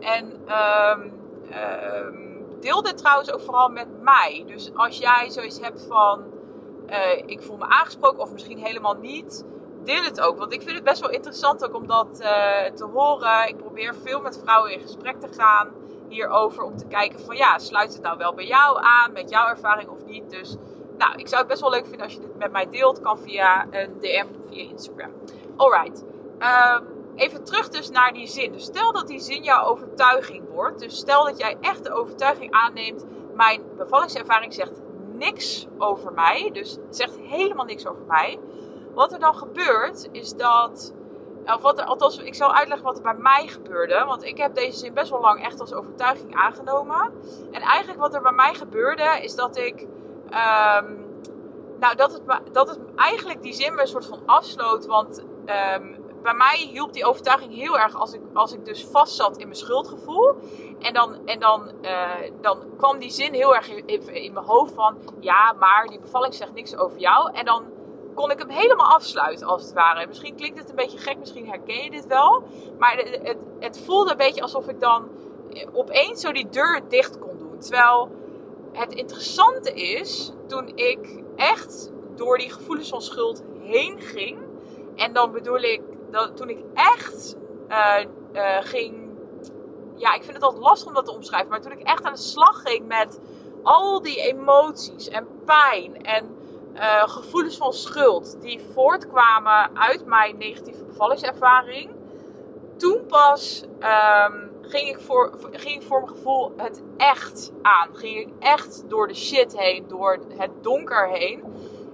En 0.00 0.42
um, 0.96 1.12
deel 2.60 2.82
dit 2.82 2.98
trouwens 2.98 3.32
ook 3.32 3.40
vooral 3.40 3.68
met 3.68 4.02
mij. 4.02 4.44
Dus 4.46 4.70
als 4.74 4.98
jij 4.98 5.30
zoiets 5.30 5.60
hebt 5.60 5.86
van... 5.88 6.24
Uh, 6.88 7.16
ik 7.26 7.42
voel 7.42 7.56
me 7.56 7.64
aangesproken 7.64 8.20
of 8.20 8.32
misschien 8.32 8.58
helemaal 8.58 8.94
niet... 8.94 9.44
Deel 9.84 10.02
het 10.02 10.20
ook. 10.20 10.38
Want 10.38 10.52
ik 10.52 10.62
vind 10.62 10.74
het 10.74 10.84
best 10.84 11.00
wel 11.00 11.10
interessant 11.10 11.64
ook 11.64 11.74
om 11.74 11.86
dat 11.86 12.20
uh, 12.20 12.64
te 12.74 12.84
horen. 12.84 13.48
Ik 13.48 13.56
probeer 13.56 13.94
veel 13.94 14.20
met 14.20 14.40
vrouwen 14.42 14.72
in 14.72 14.80
gesprek 14.80 15.20
te 15.20 15.28
gaan 15.32 15.68
hierover. 16.08 16.62
Om 16.62 16.76
te 16.76 16.86
kijken 16.86 17.20
van 17.20 17.36
ja, 17.36 17.58
sluit 17.58 17.92
het 17.92 18.02
nou 18.02 18.18
wel 18.18 18.34
bij 18.34 18.46
jou 18.46 18.78
aan? 18.82 19.12
Met 19.12 19.30
jouw 19.30 19.48
ervaring 19.48 19.88
of 19.88 20.04
niet? 20.04 20.30
Dus 20.30 20.56
nou, 20.98 21.14
ik 21.16 21.28
zou 21.28 21.40
het 21.40 21.50
best 21.50 21.60
wel 21.60 21.70
leuk 21.70 21.86
vinden 21.86 22.02
als 22.02 22.12
je 22.12 22.20
dit 22.20 22.38
met 22.38 22.52
mij 22.52 22.68
deelt. 22.70 23.00
Kan 23.00 23.18
via 23.18 23.66
een 23.70 23.98
DM 24.00 24.26
via 24.48 24.68
Instagram. 24.68 25.12
Alright. 25.56 26.04
Um, 26.38 27.00
even 27.16 27.44
terug 27.44 27.68
dus 27.68 27.90
naar 27.90 28.12
die 28.12 28.26
zin. 28.26 28.52
Dus 28.52 28.64
stel 28.64 28.92
dat 28.92 29.06
die 29.06 29.20
zin 29.20 29.42
jouw 29.42 29.64
overtuiging 29.64 30.48
wordt. 30.48 30.80
Dus 30.80 30.96
stel 30.96 31.24
dat 31.24 31.38
jij 31.38 31.56
echt 31.60 31.84
de 31.84 31.92
overtuiging 31.92 32.52
aanneemt. 32.52 33.04
Mijn 33.34 33.62
bevallingservaring 33.76 34.54
zegt 34.54 34.80
niks 35.14 35.66
over 35.78 36.12
mij. 36.12 36.50
Dus 36.52 36.70
het 36.70 36.96
zegt 36.96 37.18
helemaal 37.18 37.64
niks 37.64 37.86
over 37.86 38.02
mij. 38.06 38.38
Wat 38.94 39.12
er 39.12 39.18
dan 39.18 39.34
gebeurt 39.34 40.08
is 40.12 40.36
dat. 40.36 40.94
Of 41.44 41.62
wat 41.62 41.78
er, 41.78 41.84
althans, 41.84 42.18
ik 42.18 42.34
zal 42.34 42.54
uitleggen 42.54 42.86
wat 42.86 42.96
er 42.96 43.02
bij 43.02 43.14
mij 43.14 43.46
gebeurde. 43.46 44.04
Want 44.06 44.24
ik 44.24 44.36
heb 44.36 44.54
deze 44.54 44.78
zin 44.78 44.94
best 44.94 45.10
wel 45.10 45.20
lang 45.20 45.44
echt 45.44 45.60
als 45.60 45.72
overtuiging 45.72 46.34
aangenomen. 46.34 47.12
En 47.50 47.60
eigenlijk 47.60 48.00
wat 48.00 48.14
er 48.14 48.22
bij 48.22 48.32
mij 48.32 48.54
gebeurde 48.54 49.18
is 49.22 49.34
dat 49.34 49.56
ik 49.56 49.86
Um, 50.30 51.08
nou, 51.78 51.96
dat 51.96 52.12
het, 52.12 52.22
dat 52.52 52.68
het 52.68 52.78
eigenlijk 52.96 53.42
die 53.42 53.52
zin 53.52 53.74
me 53.74 53.80
een 53.80 53.86
soort 53.86 54.06
van 54.06 54.22
afsloot. 54.26 54.86
Want 54.86 55.18
um, 55.18 55.96
bij 56.22 56.34
mij 56.34 56.56
hielp 56.56 56.92
die 56.92 57.04
overtuiging 57.04 57.54
heel 57.54 57.78
erg 57.78 57.94
als 57.94 58.12
ik, 58.12 58.20
als 58.34 58.52
ik 58.52 58.64
dus 58.64 58.86
vast 58.86 59.14
zat 59.14 59.36
in 59.36 59.46
mijn 59.46 59.58
schuldgevoel. 59.58 60.34
En 60.78 60.94
dan, 60.94 61.26
en 61.26 61.40
dan, 61.40 61.70
uh, 61.82 62.30
dan 62.40 62.58
kwam 62.76 62.98
die 62.98 63.10
zin 63.10 63.34
heel 63.34 63.54
erg 63.54 63.68
in, 63.68 63.86
in, 64.08 64.32
mijn 64.32 64.46
hoofd 64.46 64.74
van... 64.74 64.96
Ja, 65.20 65.52
maar 65.58 65.86
die 65.86 66.00
bevalling 66.00 66.34
zegt 66.34 66.52
niks 66.52 66.76
over 66.76 66.98
jou. 66.98 67.32
En 67.32 67.44
dan 67.44 67.64
kon 68.20 68.30
ik 68.30 68.38
hem 68.38 68.48
helemaal 68.48 68.86
afsluiten, 68.86 69.46
als 69.46 69.62
het 69.62 69.72
ware. 69.72 70.06
Misschien 70.06 70.36
klinkt 70.36 70.58
het 70.58 70.68
een 70.68 70.76
beetje 70.76 70.98
gek, 70.98 71.18
misschien 71.18 71.48
herken 71.48 71.82
je 71.82 71.90
dit 71.90 72.06
wel. 72.06 72.42
Maar 72.78 72.96
het, 72.96 73.36
het, 73.58 73.80
voelde 73.84 74.10
een 74.10 74.16
beetje 74.16 74.42
alsof 74.42 74.68
ik 74.68 74.80
dan 74.80 75.08
opeens 75.72 76.20
zo 76.20 76.32
die 76.32 76.48
deur 76.48 76.80
dicht 76.88 77.18
kon 77.18 77.38
doen. 77.38 77.58
Terwijl 77.58 78.10
het 78.72 78.92
interessante 78.92 79.72
is, 79.72 80.32
toen 80.46 80.72
ik 80.74 81.22
echt 81.36 81.92
door 82.16 82.38
die 82.38 82.50
gevoelens 82.50 82.88
van 82.88 83.02
schuld 83.02 83.42
heen 83.60 84.00
ging. 84.00 84.38
En 84.96 85.12
dan 85.12 85.32
bedoel 85.32 85.60
ik, 85.60 85.82
dat 86.10 86.36
toen 86.36 86.48
ik 86.48 86.62
echt 86.74 87.36
uh, 87.68 88.04
uh, 88.32 88.56
ging. 88.60 89.08
Ja, 89.96 90.14
ik 90.14 90.22
vind 90.22 90.34
het 90.34 90.42
altijd 90.42 90.62
lastig 90.62 90.88
om 90.88 90.94
dat 90.94 91.04
te 91.04 91.14
omschrijven. 91.14 91.50
Maar 91.50 91.60
toen 91.60 91.72
ik 91.72 91.82
echt 91.82 92.02
aan 92.02 92.12
de 92.12 92.18
slag 92.18 92.62
ging 92.62 92.86
met 92.86 93.20
al 93.62 94.02
die 94.02 94.16
emoties 94.16 95.08
en 95.08 95.26
pijn 95.44 96.02
en 96.02 96.39
uh, 96.80 97.02
gevoelens 97.08 97.56
van 97.56 97.72
schuld 97.72 98.40
die 98.40 98.60
voortkwamen 98.72 99.76
uit 99.76 100.06
mijn 100.06 100.38
negatieve 100.38 100.84
bevallingservaring. 100.84 101.90
Toen 102.76 103.06
pas 103.06 103.64
um, 103.64 104.50
ging 104.60 104.88
ik, 104.88 105.00
voor, 105.00 105.32
ging 105.50 105.74
ik 105.74 105.82
voor 105.82 106.00
mijn 106.00 106.16
gevoel 106.16 106.52
het 106.56 106.82
echt 106.96 107.52
aan. 107.62 107.96
Ging 107.96 108.16
ik 108.16 108.28
echt 108.38 108.84
door 108.88 109.08
de 109.08 109.14
shit 109.14 109.58
heen, 109.58 109.88
door 109.88 110.18
het 110.36 110.50
donker 110.62 111.08
heen. 111.08 111.44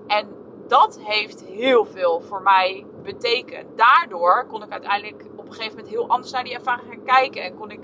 En 0.06 0.28
dat 0.66 0.98
heeft 1.02 1.44
heel 1.44 1.84
veel 1.84 2.20
voor 2.20 2.42
mij 2.42 2.86
betekend. 3.02 3.76
Daardoor 3.76 4.46
kon 4.48 4.62
ik 4.62 4.70
uiteindelijk 4.70 5.24
op 5.36 5.46
een 5.46 5.52
gegeven 5.52 5.76
moment 5.76 5.94
heel 5.94 6.08
anders 6.08 6.32
naar 6.32 6.44
die 6.44 6.54
ervaring 6.54 6.88
gaan 6.88 7.04
kijken. 7.04 7.42
En 7.42 7.54
kon 7.54 7.70
ik 7.70 7.80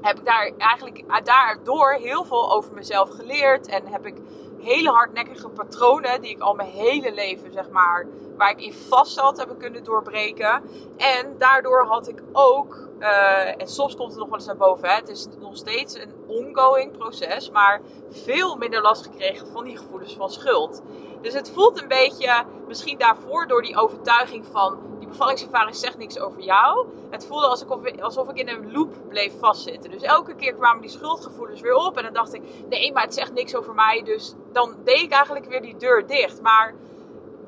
heb 0.00 0.18
ik 0.18 0.24
daar 0.24 0.50
eigenlijk 0.56 1.24
daardoor 1.24 1.92
heel 1.92 2.24
veel 2.24 2.52
over 2.52 2.74
mezelf 2.74 3.10
geleerd. 3.10 3.66
En 3.66 3.86
heb 3.86 4.06
ik 4.06 4.16
hele 4.60 4.90
hardnekkige 4.90 5.48
patronen 5.48 6.20
die 6.20 6.30
ik 6.30 6.40
al 6.40 6.54
mijn 6.54 6.70
hele 6.70 7.12
leven, 7.12 7.52
zeg 7.52 7.70
maar, 7.70 8.06
waar 8.36 8.50
ik 8.50 8.60
in 8.60 8.72
vast 8.72 9.12
zat, 9.12 9.36
hebben 9.36 9.56
kunnen 9.56 9.84
doorbreken. 9.84 10.62
En 10.96 11.34
daardoor 11.38 11.84
had 11.86 12.08
ik 12.08 12.22
ook, 12.32 12.88
uh, 12.98 13.60
en 13.60 13.68
soms 13.68 13.96
komt 13.96 14.10
het 14.10 14.18
nog 14.18 14.28
wel 14.28 14.38
eens 14.38 14.46
naar 14.46 14.56
boven, 14.56 14.88
hè, 14.88 14.94
het 14.94 15.08
is 15.08 15.26
nog 15.40 15.56
steeds 15.56 15.94
een 15.94 16.12
ongoing 16.26 16.98
proces, 16.98 17.50
maar 17.50 17.80
veel 18.10 18.56
minder 18.56 18.82
last 18.82 19.02
gekregen 19.02 19.46
van 19.46 19.64
die 19.64 19.76
gevoelens 19.76 20.16
van 20.16 20.30
schuld. 20.30 20.82
Dus 21.20 21.32
het 21.32 21.50
voelt 21.50 21.82
een 21.82 21.88
beetje, 21.88 22.44
misschien 22.66 22.98
daarvoor 22.98 23.46
door 23.46 23.62
die 23.62 23.76
overtuiging 23.76 24.46
van 24.46 24.78
bevallingservaring 25.08 25.76
zegt 25.76 25.98
niks 25.98 26.18
over 26.18 26.40
jou. 26.40 26.86
Het 27.10 27.26
voelde 27.26 27.46
alsof 27.46 27.84
ik, 27.84 28.00
alsof 28.00 28.28
ik 28.28 28.36
in 28.36 28.48
een 28.48 28.72
loop 28.72 28.94
bleef 29.08 29.38
vastzitten. 29.38 29.90
Dus 29.90 30.02
elke 30.02 30.34
keer 30.34 30.54
kwamen 30.54 30.82
die 30.82 30.90
schuldgevoelens 30.90 31.60
weer 31.60 31.74
op. 31.74 31.96
En 31.96 32.02
dan 32.02 32.12
dacht 32.12 32.34
ik, 32.34 32.42
nee, 32.68 32.92
maar 32.92 33.02
het 33.02 33.14
zegt 33.14 33.32
niks 33.32 33.56
over 33.56 33.74
mij. 33.74 34.02
Dus 34.04 34.34
dan 34.52 34.74
deed 34.84 35.00
ik 35.00 35.12
eigenlijk 35.12 35.46
weer 35.46 35.62
die 35.62 35.76
deur 35.76 36.06
dicht. 36.06 36.42
Maar 36.42 36.74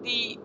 die, 0.03 0.39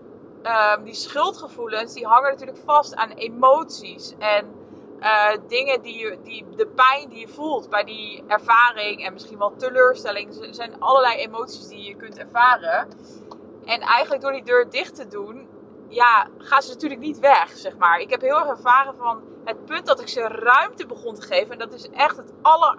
uh, 0.44 0.76
die 0.84 0.94
schuldgevoelens, 0.94 1.94
die 1.94 2.06
hangen 2.06 2.32
natuurlijk 2.32 2.60
vast 2.66 2.96
aan 2.96 3.10
emoties. 3.10 4.14
En 4.20 4.54
uh, 5.00 5.32
dingen 5.48 5.82
die, 5.82 5.98
je, 5.98 6.18
die 6.24 6.46
de 6.56 6.68
pijn 6.68 7.10
die 7.10 7.20
je 7.20 7.28
voelt 7.28 7.70
bij 7.70 7.84
die 7.84 8.24
ervaring 8.28 9.06
en 9.06 9.14
misschien 9.14 9.38
wel 9.38 9.56
teleurstelling. 9.56 10.48
Zijn 10.52 10.80
allerlei 10.80 11.18
emoties 11.18 11.68
die 11.68 11.84
je 11.84 11.96
kunt 11.96 12.18
ervaren. 12.18 12.88
En 13.66 13.82
eigenlijk 13.82 14.22
door 14.22 14.32
die 14.32 14.44
deur 14.44 14.70
dicht 14.70 14.96
te 14.96 15.08
doen, 15.08 15.45
ja, 15.88 16.28
gaan 16.38 16.62
ze 16.62 16.74
natuurlijk 16.74 17.02
niet 17.02 17.20
weg, 17.20 17.52
zeg 17.56 17.78
maar. 17.78 18.00
Ik 18.00 18.10
heb 18.10 18.22
heel 18.22 18.40
erg 18.40 18.48
ervaren 18.48 18.96
van 18.96 19.22
het 19.44 19.66
punt 19.66 19.86
dat 19.86 20.02
ik 20.02 20.08
ze 20.08 20.22
ruimte 20.22 20.86
begon 20.86 21.16
te 21.16 21.22
geven. 21.22 21.52
En 21.52 21.60
dat 21.60 21.74
is 21.74 21.90
echt 21.90 22.18
het 22.18 22.34
aller, 22.42 22.78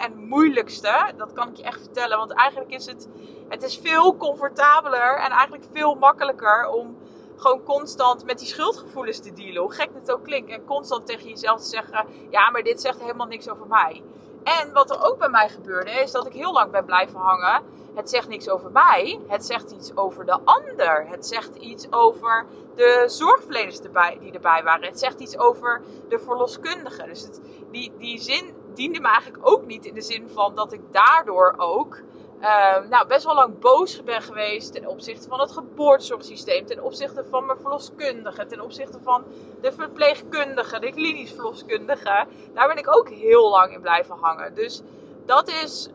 en 0.00 0.16
moeilijkste. 0.16 1.12
Dat 1.16 1.32
kan 1.32 1.48
ik 1.48 1.56
je 1.56 1.62
echt 1.62 1.80
vertellen. 1.80 2.18
Want 2.18 2.32
eigenlijk 2.32 2.70
is 2.70 2.86
het, 2.86 3.08
het 3.48 3.62
is 3.62 3.78
veel 3.82 4.16
comfortabeler 4.16 5.16
en 5.16 5.30
eigenlijk 5.30 5.64
veel 5.72 5.94
makkelijker 5.94 6.68
om 6.68 6.96
gewoon 7.36 7.62
constant 7.62 8.24
met 8.24 8.38
die 8.38 8.48
schuldgevoelens 8.48 9.20
te 9.20 9.32
dealen. 9.32 9.62
Hoe 9.62 9.72
gek 9.72 9.92
dit 9.92 10.12
ook 10.12 10.24
klinkt. 10.24 10.50
En 10.50 10.64
constant 10.64 11.06
tegen 11.06 11.28
jezelf 11.28 11.60
te 11.60 11.68
zeggen: 11.68 12.06
ja, 12.30 12.50
maar 12.50 12.62
dit 12.62 12.80
zegt 12.80 13.00
helemaal 13.00 13.26
niks 13.26 13.48
over 13.48 13.66
mij. 13.66 14.02
En 14.44 14.72
wat 14.72 14.90
er 14.90 15.04
ook 15.04 15.18
bij 15.18 15.28
mij 15.28 15.48
gebeurde, 15.48 15.90
is 15.90 16.10
dat 16.10 16.26
ik 16.26 16.32
heel 16.32 16.52
lang 16.52 16.70
ben 16.70 16.84
blijven 16.84 17.20
hangen. 17.20 17.62
Het 17.94 18.10
zegt 18.10 18.28
niks 18.28 18.48
over 18.48 18.70
mij. 18.70 19.20
Het 19.28 19.46
zegt 19.46 19.70
iets 19.70 19.96
over 19.96 20.24
de 20.26 20.38
ander. 20.44 21.06
Het 21.08 21.26
zegt 21.26 21.56
iets 21.56 21.92
over 21.92 22.46
de 22.74 23.04
zorgverleners 23.06 23.80
die 24.20 24.32
erbij 24.32 24.62
waren. 24.62 24.88
Het 24.88 24.98
zegt 24.98 25.20
iets 25.20 25.38
over 25.38 25.82
de 26.08 26.18
verloskundigen. 26.18 27.06
Dus 27.06 27.22
het, 27.22 27.40
die, 27.70 27.92
die 27.98 28.20
zin 28.20 28.54
diende 28.74 29.00
me 29.00 29.08
eigenlijk 29.08 29.48
ook 29.48 29.66
niet 29.66 29.84
in 29.84 29.94
de 29.94 30.02
zin 30.02 30.28
van 30.28 30.54
dat 30.54 30.72
ik 30.72 30.80
daardoor 30.90 31.54
ook 31.56 32.00
uh, 32.40 32.88
nou, 32.88 33.06
best 33.06 33.24
wel 33.24 33.34
lang 33.34 33.58
boos 33.58 34.04
ben 34.04 34.22
geweest 34.22 34.72
ten 34.72 34.86
opzichte 34.86 35.28
van 35.28 35.40
het 35.40 35.52
geboortezorgsysteem, 35.52 36.66
ten 36.66 36.82
opzichte 36.82 37.24
van 37.24 37.46
mijn 37.46 37.58
verloskundige, 37.58 38.46
ten 38.46 38.60
opzichte 38.60 38.98
van 39.02 39.24
de 39.60 39.72
verpleegkundige, 39.72 40.78
de 40.78 40.92
klinisch 40.92 41.32
verloskundige. 41.32 42.26
Daar 42.54 42.68
ben 42.68 42.76
ik 42.76 42.96
ook 42.96 43.08
heel 43.08 43.50
lang 43.50 43.72
in 43.72 43.80
blijven 43.80 44.16
hangen. 44.20 44.54
Dus 44.54 44.82
dat 45.26 45.48
is 45.48 45.88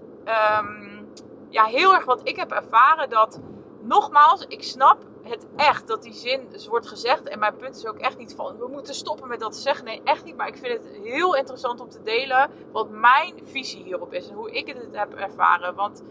um, 0.59 1.11
ja, 1.49 1.65
heel 1.65 1.93
erg 1.93 2.05
wat 2.05 2.21
ik 2.23 2.35
heb 2.35 2.51
ervaren. 2.51 3.09
Dat 3.09 3.39
nogmaals, 3.81 4.45
ik 4.47 4.63
snap 4.63 4.97
het 5.23 5.45
echt 5.55 5.87
dat 5.87 6.03
die 6.03 6.13
zin 6.13 6.47
dus 6.49 6.67
wordt 6.67 6.87
gezegd. 6.87 7.27
En 7.27 7.39
mijn 7.39 7.55
punt 7.55 7.75
is 7.75 7.85
ook 7.85 7.97
echt 7.97 8.17
niet 8.17 8.35
van 8.35 8.57
we 8.57 8.67
moeten 8.67 8.93
stoppen 8.93 9.27
met 9.27 9.39
dat 9.39 9.55
zeggen. 9.55 9.85
Nee, 9.85 10.01
echt 10.03 10.23
niet. 10.23 10.35
Maar 10.35 10.47
ik 10.47 10.57
vind 10.57 10.73
het 10.73 10.97
heel 11.03 11.35
interessant 11.35 11.79
om 11.79 11.89
te 11.89 12.01
delen 12.01 12.49
wat 12.71 12.89
mijn 12.89 13.33
visie 13.43 13.83
hierop 13.83 14.13
is 14.13 14.29
en 14.29 14.35
hoe 14.35 14.51
ik 14.51 14.67
het 14.67 14.87
heb 14.91 15.13
ervaren. 15.13 15.75
Want 15.75 16.03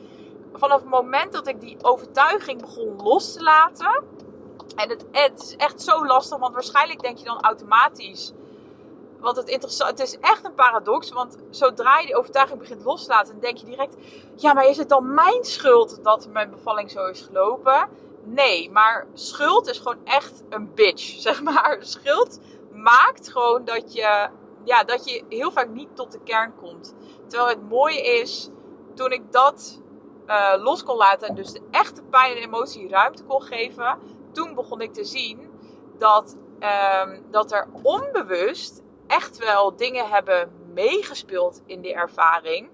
vanaf 0.53 0.81
het 0.81 0.91
moment 0.91 1.33
dat 1.33 1.47
ik 1.47 1.61
die 1.61 1.77
overtuiging 1.83 2.61
begon 2.61 3.03
los 3.03 3.33
te 3.33 3.43
laten. 3.43 4.05
En 4.77 4.89
het, 4.89 5.05
is 5.37 5.57
echt 5.57 5.83
zo 5.83 6.07
lastig, 6.07 6.39
want 6.39 6.55
waarschijnlijk 6.55 7.03
denk 7.03 7.19
je 7.19 7.25
dan 7.25 7.41
automatisch. 7.41 8.33
Want 9.21 9.37
het, 9.37 9.79
het 9.79 10.01
is 10.01 10.19
echt 10.19 10.45
een 10.45 10.55
paradox, 10.55 11.11
want 11.13 11.37
zodra 11.51 11.99
je 11.99 12.07
die 12.07 12.17
overtuiging 12.17 12.59
begint 12.59 12.85
los 12.85 13.05
te 13.05 13.11
laten, 13.11 13.33
dan 13.33 13.41
denk 13.41 13.57
je 13.57 13.67
direct: 13.67 13.97
ja, 14.37 14.53
maar 14.53 14.67
is 14.67 14.77
het 14.77 14.89
dan 14.89 15.15
mijn 15.15 15.45
schuld 15.45 16.05
dat 16.05 16.29
mijn 16.29 16.51
bevalling 16.51 16.91
zo 16.91 17.07
is 17.07 17.21
gelopen? 17.21 17.89
Nee, 18.25 18.71
maar 18.71 19.07
schuld 19.15 19.69
is 19.69 19.79
gewoon 19.79 20.05
echt 20.05 20.43
een 20.49 20.75
bitch, 20.75 21.21
zeg 21.29 21.43
maar. 21.43 21.77
Schuld 21.81 22.39
maakt 22.73 23.31
gewoon 23.31 23.65
dat 23.65 23.93
je, 23.93 24.29
ja, 24.65 24.85
dat 24.85 25.11
je 25.11 25.25
heel 25.29 25.51
vaak 25.51 25.69
niet 25.69 25.97
tot 25.97 26.13
de 26.13 26.21
kern 26.25 26.55
komt. 26.55 26.95
Terwijl 27.27 27.49
het 27.49 27.69
mooie 27.69 28.03
is, 28.03 28.49
toen 28.95 29.13
ik 29.13 29.33
dat 29.33 29.82
uh, 30.33 30.63
los 30.63 30.83
kon 30.83 30.97
laten 30.97 31.29
en 31.29 31.35
dus 31.35 31.53
de 31.53 31.63
echte 31.71 32.03
pijn 32.03 32.37
en 32.37 32.43
emotie 32.43 32.89
ruimte 32.89 33.25
kon 33.25 33.43
geven, 33.43 33.99
toen 34.33 34.55
begon 34.55 34.81
ik 34.81 34.93
te 34.93 35.05
zien 35.05 35.51
dat, 35.99 36.37
um, 37.05 37.25
dat 37.31 37.53
er 37.53 37.69
onbewust 37.83 38.83
echt 39.07 39.39
wel 39.39 39.77
dingen 39.77 40.09
hebben 40.09 40.53
meegespeeld 40.75 41.63
in 41.67 41.81
die 41.81 41.95
ervaring. 41.95 42.69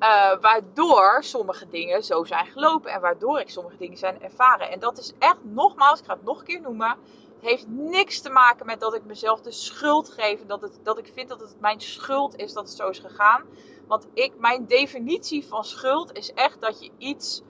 Uh, 0.00 0.40
waardoor 0.40 1.18
sommige 1.24 1.68
dingen 1.68 2.02
zo 2.02 2.24
zijn 2.24 2.46
gelopen 2.46 2.90
en 2.90 3.00
waardoor 3.00 3.40
ik 3.40 3.50
sommige 3.50 3.76
dingen 3.76 3.96
zijn 3.96 4.22
ervaren. 4.22 4.70
En 4.70 4.78
dat 4.78 4.98
is 4.98 5.12
echt, 5.18 5.38
nogmaals, 5.42 5.98
ik 5.98 6.04
ga 6.04 6.14
het 6.14 6.24
nog 6.24 6.38
een 6.38 6.44
keer 6.44 6.60
noemen. 6.60 6.88
Het 6.88 7.52
heeft 7.52 7.66
niks 7.68 8.20
te 8.20 8.30
maken 8.30 8.66
met 8.66 8.80
dat 8.80 8.94
ik 8.94 9.04
mezelf 9.04 9.40
de 9.40 9.50
schuld 9.50 10.08
geef. 10.08 10.46
Dat, 10.46 10.60
het, 10.60 10.78
dat 10.82 10.98
ik 10.98 11.10
vind 11.14 11.28
dat 11.28 11.40
het 11.40 11.60
mijn 11.60 11.80
schuld 11.80 12.36
is 12.36 12.52
dat 12.52 12.68
het 12.68 12.76
zo 12.76 12.88
is 12.88 12.98
gegaan. 12.98 13.42
Want 13.86 14.06
ik, 14.14 14.32
mijn 14.38 14.66
definitie 14.66 15.46
van 15.46 15.64
schuld 15.64 16.12
is 16.12 16.32
echt 16.32 16.60
dat 16.60 16.84
je 16.84 16.90
iets 16.98 17.42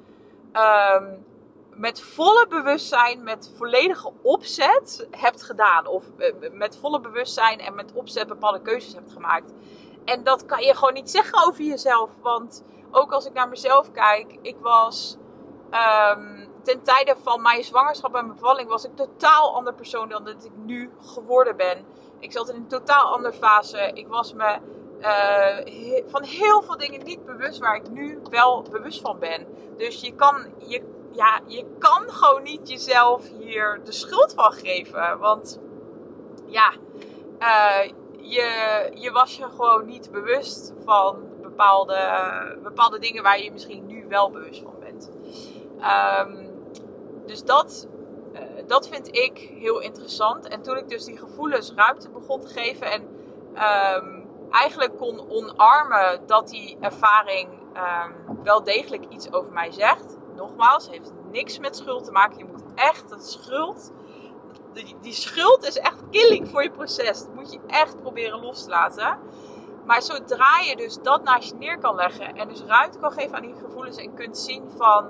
um, 0.53 1.25
met 1.71 2.00
volle 2.00 2.47
bewustzijn, 2.49 3.23
met 3.23 3.53
volledige 3.57 4.12
opzet 4.23 5.09
hebt 5.11 5.43
gedaan. 5.43 5.87
Of 5.87 6.05
uh, 6.19 6.35
met 6.53 6.76
volle 6.76 7.00
bewustzijn 7.00 7.61
en 7.61 7.75
met 7.75 7.93
opzet 7.93 8.29
bepaalde 8.29 8.62
keuzes 8.62 8.95
hebt 8.95 9.12
gemaakt. 9.12 9.53
En 10.05 10.25
dat 10.25 10.47
kan 10.47 10.62
je 10.62 10.75
gewoon 10.75 10.95
niet 10.95 11.11
zeggen 11.11 11.47
over 11.47 11.62
jezelf. 11.62 12.11
Want 12.23 12.64
ook 12.91 13.12
als 13.12 13.26
ik 13.26 13.33
naar 13.33 13.49
mezelf 13.49 13.91
kijk, 13.91 14.38
ik 14.43 14.57
was. 14.61 15.17
Um, 16.17 16.53
ten 16.62 16.83
tijde 16.83 17.17
van 17.23 17.43
mijn 17.43 17.64
zwangerschap 17.64 18.14
en 18.14 18.29
bevalling 18.29 18.69
was 18.69 18.85
ik 18.85 18.97
totaal 18.97 19.55
ander 19.55 19.75
persoon 19.75 20.09
dan 20.09 20.25
dat 20.25 20.45
ik 20.45 20.53
nu 20.64 20.91
geworden 21.00 21.57
ben. 21.57 21.85
Ik 22.19 22.33
zat 22.33 22.49
in 22.49 22.55
een 22.55 22.69
totaal 22.69 23.14
andere 23.14 23.33
fase. 23.33 23.91
Ik 23.95 24.09
was 24.09 24.33
me 24.33 24.59
uh, 25.05 26.03
van 26.07 26.23
heel 26.23 26.63
veel 26.63 26.77
dingen 26.77 27.05
niet 27.05 27.25
bewust 27.25 27.59
waar 27.59 27.77
ik 27.77 27.91
nu 27.91 28.19
wel 28.31 28.63
bewust 28.71 29.01
van 29.01 29.19
ben. 29.19 29.47
Dus 29.77 30.01
je 30.01 30.15
kan, 30.15 30.47
je, 30.59 30.83
ja, 31.13 31.41
je 31.47 31.65
kan 31.79 32.11
gewoon 32.11 32.43
niet 32.43 32.69
jezelf 32.69 33.29
hier 33.39 33.81
de 33.85 33.93
schuld 33.93 34.35
van 34.35 34.53
geven. 34.53 35.19
Want 35.19 35.61
ja, 36.47 36.73
uh, 37.39 37.93
je, 38.17 38.91
je 38.95 39.11
was 39.11 39.37
je 39.37 39.45
gewoon 39.45 39.87
niet 39.87 40.11
bewust 40.11 40.73
van 40.85 41.29
bepaalde, 41.43 42.59
bepaalde 42.63 42.99
dingen 42.99 43.23
waar 43.23 43.41
je 43.41 43.53
misschien 43.53 43.87
nu 43.87 44.07
wel 44.09 44.31
bewust 44.31 44.63
van 44.63 44.75
bent. 44.81 45.11
Um, 46.29 46.53
dus 47.27 47.45
dat, 47.45 47.89
uh, 48.33 48.41
dat 48.67 48.89
vind 48.89 49.17
ik 49.17 49.39
heel 49.59 49.81
interessant. 49.81 50.49
En 50.49 50.63
toen 50.63 50.77
ik 50.77 50.89
dus 50.89 51.05
die 51.05 51.19
gevoelens 51.19 51.73
ruimte 51.77 52.11
begon 52.11 52.41
te 52.41 52.49
geven 52.49 52.87
en 52.91 53.03
um, 53.97 54.24
eigenlijk 54.51 54.97
kon 54.97 55.31
omarmen 55.31 56.27
dat 56.27 56.49
die 56.49 56.77
ervaring 56.81 57.49
um, 57.77 58.43
wel 58.43 58.63
degelijk 58.63 59.05
iets 59.09 59.33
over 59.33 59.53
mij 59.53 59.73
zegt. 59.73 60.17
Nogmaals, 60.37 60.91
heeft 60.91 61.13
niks 61.31 61.59
met 61.59 61.77
schuld 61.77 62.05
te 62.05 62.13
maken. 62.13 62.39
Je 62.39 62.45
moet 62.45 62.65
echt 62.75 63.09
dat 63.09 63.29
schuld. 63.29 63.93
Die, 64.73 64.97
die 65.01 65.13
schuld 65.13 65.67
is 65.67 65.79
echt 65.79 66.03
killing 66.11 66.49
voor 66.49 66.63
je 66.63 66.71
proces. 66.71 67.19
Dat 67.19 67.35
moet 67.35 67.53
je 67.53 67.61
echt 67.67 68.01
proberen 68.01 68.41
los 68.41 68.65
te 68.65 68.71
laten. 68.71 69.19
Maar 69.87 70.03
zodra 70.03 70.59
je 70.59 70.77
dus 70.77 70.99
dat 71.03 71.23
naast 71.23 71.49
je 71.49 71.57
neer 71.57 71.79
kan 71.79 71.95
leggen 71.95 72.35
en 72.35 72.49
dus 72.49 72.63
ruimte 72.63 72.99
kan 72.99 73.13
geven 73.13 73.37
aan 73.37 73.43
die 73.43 73.55
gevoelens 73.55 73.97
en 73.97 74.15
kunt 74.15 74.39
zien 74.39 74.71
van 74.77 75.05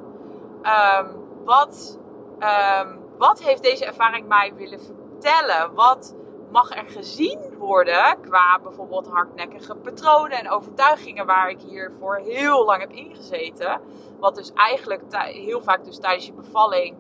um, 0.63 1.25
wat, 1.45 1.99
um, 2.39 3.01
wat 3.19 3.43
heeft 3.43 3.63
deze 3.63 3.85
ervaring 3.85 4.29
mij 4.29 4.55
willen 4.55 4.81
vertellen? 4.81 5.75
Wat 5.75 6.15
mag 6.55 6.77
er 6.77 6.89
gezien 6.89 7.41
worden 7.59 8.21
qua 8.21 8.61
bijvoorbeeld 8.63 9.07
hardnekkige 9.07 9.75
patronen 9.75 10.39
en 10.39 10.51
overtuigingen 10.51 11.27
waar 11.27 11.51
ik 11.51 11.61
hier 11.61 11.93
voor 11.99 12.17
heel 12.17 12.65
lang 12.65 12.81
heb 12.81 12.93
ingezeten. 12.93 13.81
Wat 14.19 14.35
dus 14.35 14.53
eigenlijk 14.53 15.03
heel 15.13 15.61
vaak 15.61 15.85
dus 15.85 15.99
tijdens 15.99 16.27
je 16.27 16.33
bevalling 16.33 16.97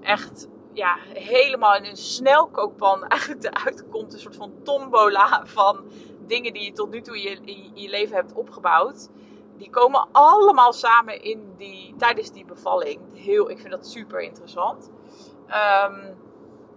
echt 0.00 0.48
ja, 0.72 0.96
helemaal 1.12 1.76
in 1.76 1.84
een 1.84 1.96
snelkookpan 1.96 3.04
eigenlijk 3.08 3.44
eruit 3.44 3.88
komt. 3.88 4.12
Een 4.12 4.18
soort 4.18 4.36
van 4.36 4.52
tombola 4.62 5.42
van 5.44 5.84
dingen 6.26 6.52
die 6.52 6.64
je 6.64 6.72
tot 6.72 6.90
nu 6.90 7.00
toe 7.00 7.22
in 7.22 7.40
je, 7.44 7.70
je 7.74 7.88
leven 7.88 8.16
hebt 8.16 8.32
opgebouwd. 8.32 9.08
Die 9.56 9.70
komen 9.70 10.08
allemaal 10.12 10.72
samen 10.72 11.22
in 11.22 11.54
die, 11.56 11.94
tijdens 11.98 12.32
die 12.32 12.44
bevalling. 12.44 13.00
Heel, 13.14 13.50
ik 13.50 13.58
vind 13.58 13.70
dat 13.70 13.86
super 13.86 14.20
interessant. 14.20 14.90
Um, 15.46 16.24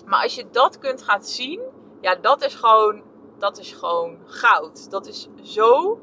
maar 0.06 0.24
als 0.24 0.36
je 0.36 0.50
dat 0.52 0.80
kunt 0.80 1.02
gaan 1.02 1.24
zien, 1.24 1.62
ja, 2.02 2.16
dat 2.16 2.44
is 2.44 2.56
gewoon, 2.56 3.02
dat 3.38 3.58
is 3.58 3.74
gewoon 3.74 4.18
goud. 4.26 4.92
Dat 4.92 5.08
is 5.08 5.28
zo 5.42 6.00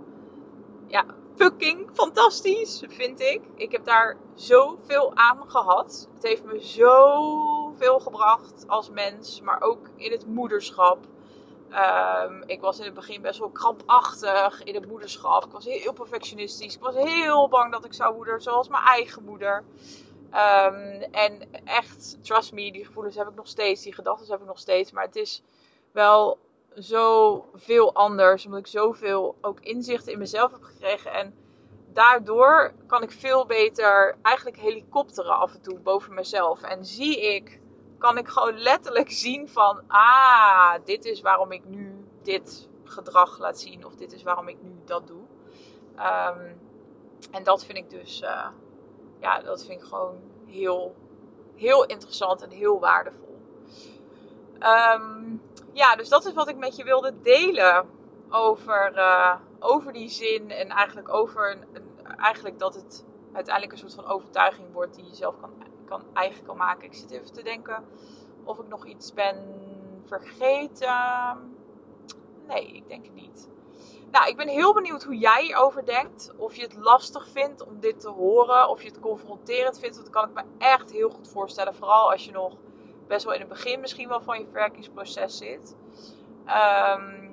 ja, 0.87 1.05
fucking 1.37 1.91
fantastisch, 1.93 2.83
vind 2.89 3.21
ik. 3.21 3.41
Ik 3.55 3.73
heb 3.73 3.85
daar 3.85 4.17
zoveel 4.35 5.15
aan 5.15 5.51
gehad. 5.51 6.09
Het 6.15 6.23
heeft 6.23 6.45
me 6.45 6.61
zoveel 6.61 7.99
gebracht 7.99 8.65
als 8.67 8.91
mens, 8.91 9.41
maar 9.41 9.63
ook 9.63 9.89
in 9.97 10.11
het 10.11 10.27
moederschap. 10.27 11.07
Ehm, 11.71 12.43
ik 12.47 12.61
was 12.61 12.79
in 12.79 12.85
het 12.85 12.95
begin 12.95 13.23
best 13.23 13.39
wel 13.39 13.51
krampachtig 13.51 14.65
in 14.65 14.75
het 14.75 14.89
moederschap. 14.89 15.45
Ik 15.45 15.51
was 15.51 15.65
heel 15.65 15.93
perfectionistisch. 15.93 16.75
Ik 16.75 16.83
was 16.83 16.95
heel 16.95 17.49
bang 17.49 17.73
dat 17.73 17.85
ik 17.85 17.93
zou 17.93 18.15
moeder 18.15 18.43
zoals 18.43 18.69
mijn 18.69 18.85
eigen 18.85 19.25
moeder. 19.25 19.65
Ehm, 20.31 21.03
en 21.11 21.65
echt, 21.65 22.19
trust 22.23 22.53
me, 22.53 22.73
die 22.73 22.85
gevoelens 22.85 23.17
heb 23.17 23.29
ik 23.29 23.35
nog 23.35 23.49
steeds. 23.49 23.83
Die 23.83 23.95
gedachten 23.95 24.31
heb 24.31 24.41
ik 24.41 24.47
nog 24.47 24.59
steeds. 24.59 24.93
Maar 24.93 25.05
het 25.05 25.17
is 25.17 25.43
wel 25.97 26.39
zo 26.75 27.45
veel 27.55 27.95
anders. 27.95 28.45
Omdat 28.45 28.61
ik 28.61 28.67
zoveel 28.67 29.37
ook 29.41 29.61
inzichten 29.61 30.13
in 30.13 30.19
mezelf 30.19 30.51
heb 30.53 30.63
gekregen. 30.63 31.13
En 31.13 31.35
daardoor 31.93 32.73
kan 32.87 33.03
ik 33.03 33.11
veel 33.11 33.47
beter 33.47 34.17
eigenlijk 34.23 34.57
helikopteren 34.57 35.39
af 35.39 35.55
en 35.55 35.63
toe 35.63 35.79
boven 35.79 36.15
mezelf. 36.15 36.63
En 36.63 36.85
zie 36.85 37.35
ik, 37.35 37.61
kan 37.99 38.19
ik 38.19 38.29
gewoon 38.29 38.59
letterlijk 38.59 39.11
zien 39.11 39.49
van... 39.49 39.83
Ah, 39.87 40.75
dit 40.85 41.05
is 41.05 41.21
waarom 41.21 41.53
ik 41.53 41.65
nu 41.65 42.05
dit 42.23 42.69
gedrag 42.85 43.39
laat 43.39 43.61
zien. 43.61 43.87
Of 43.87 43.95
dit 43.95 44.13
is 44.13 44.23
waarom 44.23 44.49
ik 44.49 44.63
nu 44.63 44.75
dat 44.85 45.07
doe. 45.07 45.23
Ehm, 45.97 46.53
en 47.31 47.43
dat 47.43 47.65
vind 47.65 47.79
ik 47.79 47.91
dus... 47.91 48.23
Uh, 48.23 48.49
ja, 49.21 49.41
dat 49.41 49.65
vind 49.65 49.81
ik 49.81 49.87
gewoon 49.87 50.17
heel, 50.47 50.95
heel 51.55 51.85
interessant 51.85 52.43
en 52.43 52.51
heel 52.51 52.81
waardevol. 52.81 53.41
Um, 54.61 55.43
ja, 55.77 55.97
dus 55.97 56.09
dat 56.09 56.25
is 56.25 56.33
wat 56.33 56.49
ik 56.49 56.57
met 56.57 56.77
je 56.77 56.85
wilde 56.85 57.21
delen 57.21 57.89
over, 58.31 58.93
uh, 58.97 59.35
over 59.59 59.93
die 59.93 60.09
zin 60.09 60.51
en 60.51 60.69
eigenlijk 60.69 61.09
over 61.09 61.51
een, 61.51 61.65
eigenlijk 62.17 62.59
dat 62.59 62.75
het 62.75 63.05
uiteindelijk 63.33 63.73
een 63.73 63.91
soort 63.91 64.05
van 64.05 64.13
overtuiging 64.15 64.73
wordt 64.73 64.95
die 64.95 65.05
je 65.05 65.15
zelf 65.15 65.41
kan, 65.41 65.51
kan 65.87 66.03
eigen 66.13 66.45
kan 66.45 66.57
maken. 66.57 66.85
Ik 66.85 66.95
zit 66.95 67.11
even 67.11 67.33
te 67.33 67.43
denken 67.43 67.85
of 68.45 68.59
ik 68.59 68.69
nog 68.69 68.87
iets 68.87 69.13
ben 69.13 69.37
vergeten. 70.05 71.55
Nee, 72.47 72.73
ik 72.73 72.89
denk 72.89 73.05
het 73.05 73.15
niet. 73.15 73.49
Nou, 74.11 74.29
ik 74.29 74.37
ben 74.37 74.49
heel 74.49 74.75
benieuwd 74.75 75.05
hoe 75.05 75.19
jij 75.19 75.43
hierover 75.43 75.85
denkt. 75.85 76.33
Of 76.37 76.55
je 76.55 76.63
het 76.63 76.77
lastig 76.77 77.29
vindt 77.29 77.67
om 77.67 77.81
dit 77.81 78.01
te 78.01 78.09
horen. 78.09 78.69
Of 78.69 78.83
je 78.83 78.89
het 78.89 79.01
confronterend 79.01 79.79
vindt. 79.79 79.97
Dat 79.97 80.11
kan 80.11 80.29
ik 80.29 80.35
me 80.35 80.43
echt 80.59 80.93
heel 80.93 81.11
goed 81.11 81.29
voorstellen. 81.29 81.75
Vooral 81.75 82.11
als 82.11 82.25
je 82.25 82.33
nog 82.33 82.57
best 83.07 83.25
wel 83.25 83.35
in 83.35 83.41
het 83.41 83.49
begin 83.49 83.81
misschien 83.81 84.09
wel 84.09 84.21
van 84.21 84.39
je 84.39 84.45
verwerkingsproces 84.45 85.37
zit. 85.37 85.77
Um, 86.47 87.27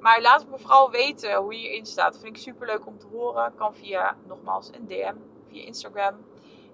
maar 0.00 0.20
laat 0.20 0.46
me 0.50 0.58
vooral 0.58 0.90
weten 0.90 1.34
hoe 1.34 1.52
je 1.52 1.58
hierin 1.58 1.86
staat. 1.86 2.12
Dat 2.12 2.22
vind 2.22 2.36
ik 2.36 2.42
super 2.42 2.66
leuk 2.66 2.86
om 2.86 2.98
te 2.98 3.06
horen. 3.06 3.54
Kan 3.54 3.74
via, 3.74 4.16
nogmaals, 4.26 4.70
een 4.72 4.86
DM. 4.86 5.14
Via 5.48 5.64
Instagram. 5.64 6.14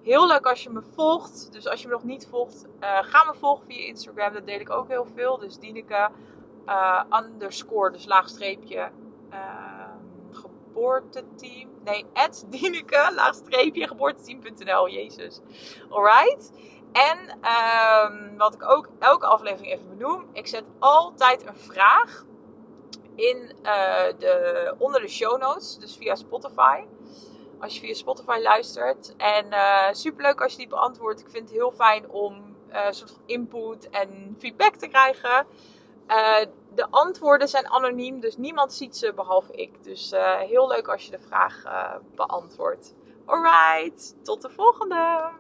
Heel 0.03 0.27
leuk 0.27 0.47
als 0.47 0.63
je 0.63 0.71
me 0.71 0.83
volgt. 0.83 1.53
Dus 1.53 1.69
als 1.69 1.83
je 1.83 1.89
me 1.89 1.93
nog 1.93 2.05
niet 2.05 2.27
volgt, 2.27 2.67
uh, 2.81 2.99
ga 3.03 3.25
me 3.25 3.35
volgen 3.39 3.67
via 3.67 3.87
Instagram. 3.87 4.33
Dat 4.33 4.47
deel 4.47 4.61
ik 4.61 4.71
ook 4.71 4.89
heel 4.89 5.07
veel. 5.15 5.39
Dus 5.39 5.59
Dieneke 5.59 6.11
uh, 6.67 7.03
underscore, 7.11 7.91
dus 7.91 8.07
laagstreepje 8.07 8.91
uh, 9.33 9.89
geboorteteam. 10.31 11.69
Nee, 11.85 12.05
at 12.13 12.45
Dieneke, 12.49 13.11
laagstreepje 13.15 13.89
geboorteteam.nl. 13.89 14.89
Jezus. 14.89 15.41
Alright. 15.91 16.53
En 16.95 17.19
um, 17.21 18.37
wat 18.37 18.55
ik 18.55 18.71
ook 18.71 18.89
elke 18.99 19.27
aflevering 19.27 19.73
even 19.73 19.89
benoem. 19.89 20.29
Ik 20.33 20.47
zet 20.47 20.65
altijd 20.79 21.47
een 21.47 21.57
vraag 21.57 22.25
in, 23.15 23.57
uh, 23.63 24.05
de, 24.19 24.75
onder 24.79 25.01
de 25.01 25.09
show 25.09 25.41
notes. 25.41 25.79
Dus 25.79 25.97
via 25.97 26.15
Spotify. 26.15 26.85
Als 27.61 27.75
je 27.75 27.81
via 27.81 27.95
Spotify 27.95 28.39
luistert. 28.43 29.15
En 29.17 29.47
uh, 29.47 29.93
superleuk 29.93 30.41
als 30.41 30.53
je 30.53 30.59
die 30.59 30.69
beantwoordt. 30.69 31.21
Ik 31.21 31.31
vind 31.31 31.49
het 31.49 31.59
heel 31.59 31.73
fijn 31.73 32.11
om 32.11 32.57
een 32.69 32.95
soort 32.95 33.11
van 33.11 33.23
input 33.27 33.91
en 33.91 34.37
feedback 34.39 34.75
te 34.75 34.89
krijgen. 34.89 35.47
de 36.75 36.87
antwoorden 36.91 37.49
zijn 37.49 37.69
anoniem, 37.69 38.21
dus 38.21 38.37
niemand 38.37 38.73
ziet 38.73 38.97
ze 38.97 39.13
behalve 39.15 39.53
ik. 39.53 39.85
Dus 39.85 40.13
heel 40.39 40.69
leuk 40.69 40.89
als 40.89 41.05
je 41.05 41.11
de 41.11 41.21
vraag 41.21 41.63
beantwoordt. 42.15 42.95
Alright, 43.25 44.15
tot 44.23 44.43
de 44.43 44.51
volgende! 44.51 45.33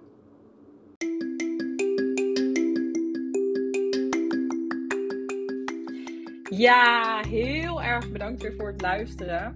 Ja, 6.57 7.21
heel 7.29 7.83
erg 7.83 8.11
bedankt 8.13 8.43
weer 8.43 8.55
voor 8.59 8.67
het 8.67 8.81
luisteren. 8.81 9.53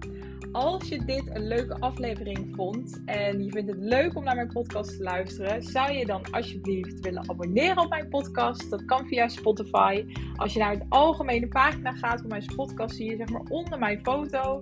Als 0.51 0.87
je 0.87 1.05
dit 1.05 1.23
een 1.33 1.47
leuke 1.47 1.79
aflevering 1.79 2.55
vond 2.55 3.01
en 3.05 3.43
je 3.43 3.51
vindt 3.51 3.69
het 3.69 3.79
leuk 3.79 4.15
om 4.15 4.23
naar 4.23 4.35
mijn 4.35 4.47
podcast 4.47 4.97
te 4.97 5.03
luisteren, 5.03 5.63
zou 5.63 5.91
je 5.91 6.05
dan 6.05 6.31
alsjeblieft 6.31 6.99
willen 6.99 7.29
abonneren 7.29 7.83
op 7.83 7.89
mijn 7.89 8.09
podcast? 8.09 8.69
Dat 8.69 8.85
kan 8.85 9.07
via 9.07 9.27
Spotify. 9.27 10.05
Als 10.35 10.53
je 10.53 10.59
naar 10.59 10.77
de 10.77 10.85
algemene 10.89 11.47
pagina 11.47 11.91
gaat 11.93 12.19
van 12.19 12.29
mijn 12.29 12.45
podcast, 12.55 12.95
zie 12.95 13.09
je 13.09 13.15
zeg 13.15 13.29
maar 13.29 13.43
onder 13.49 13.79
mijn 13.79 13.99
foto 14.01 14.59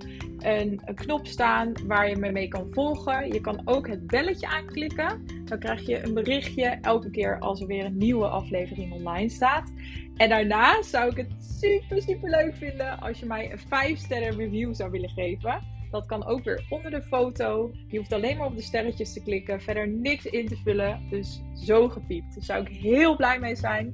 een, 0.48 0.82
knop 0.96 1.28
staan 1.28 1.74
waar 1.88 2.10
je 2.10 2.16
me 2.16 2.32
mee 2.32 2.48
kan 2.48 2.68
volgen. 2.72 3.34
Je 3.34 3.42
kan 3.42 3.62
ook 3.66 3.88
het 3.88 4.08
belletje 4.08 4.48
aanklikken. 4.48 5.26
Dan 5.46 5.60
krijg 5.60 5.86
je 5.86 6.04
een 6.04 6.14
berichtje 6.14 6.78
elke 6.82 7.10
keer 7.10 7.40
als 7.40 7.62
er 7.62 7.68
weer 7.68 7.86
een 7.86 7.98
nieuwe 7.98 8.28
aflevering 8.28 8.94
online 8.94 9.30
staat. 9.30 9.72
En 10.16 10.30
daarna 10.30 10.82
zou 10.82 11.10
ik 11.12 11.18
het 11.18 11.60
super, 11.60 12.02
super 12.02 12.30
leuk 12.30 12.56
vinden 12.56 13.00
als 13.00 13.20
je 13.20 13.26
mij 13.26 13.52
een 13.52 13.60
5 13.60 14.00
sterren 14.00 14.38
review 14.38 14.74
zou 14.76 14.92
willen 14.92 15.10
geven. 15.10 15.76
Dat 15.92 16.06
kan 16.06 16.26
ook 16.26 16.44
weer 16.44 16.66
onder 16.70 16.92
de 16.92 17.02
foto. 17.02 17.72
Je 17.88 17.98
hoeft 17.98 18.14
alleen 18.14 18.38
maar 18.38 18.48
op 18.48 18.56
de 18.56 18.62
sterretjes 18.62 19.14
te 19.14 19.24
klikken. 19.24 19.62
Verder 19.62 19.88
niks 19.88 20.26
in 20.26 20.48
te 20.48 20.58
vullen. 20.64 21.02
Dus 21.10 21.42
zo 21.54 21.90
gepiept. 21.90 22.36
Daar 22.36 22.44
zou 22.44 22.66
ik 22.66 22.78
heel 22.78 23.16
blij 23.16 23.40
mee 23.40 23.56
zijn. 23.56 23.94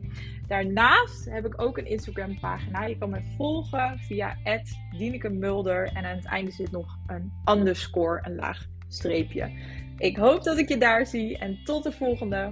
Daarnaast 0.54 1.26
heb 1.30 1.46
ik 1.46 1.62
ook 1.62 1.78
een 1.78 1.86
Instagram 1.86 2.40
pagina. 2.40 2.86
Je 2.86 2.98
kan 2.98 3.10
me 3.10 3.22
volgen 3.38 4.00
via 4.00 4.38
Dieneke 4.98 5.30
Mulder. 5.30 5.92
En 5.94 6.06
aan 6.06 6.16
het 6.16 6.26
einde 6.26 6.52
zit 6.52 6.72
nog 6.72 6.98
een 7.08 7.32
underscore, 7.46 8.20
een 8.24 8.36
laag 8.36 8.66
streepje. 8.88 9.52
Ik 9.98 10.18
hoop 10.18 10.44
dat 10.44 10.58
ik 10.58 10.70
je 10.70 10.78
daar 10.78 11.06
zie. 11.06 11.38
En 11.38 11.60
tot 11.64 11.84
de 11.84 11.92
volgende. 11.92 12.52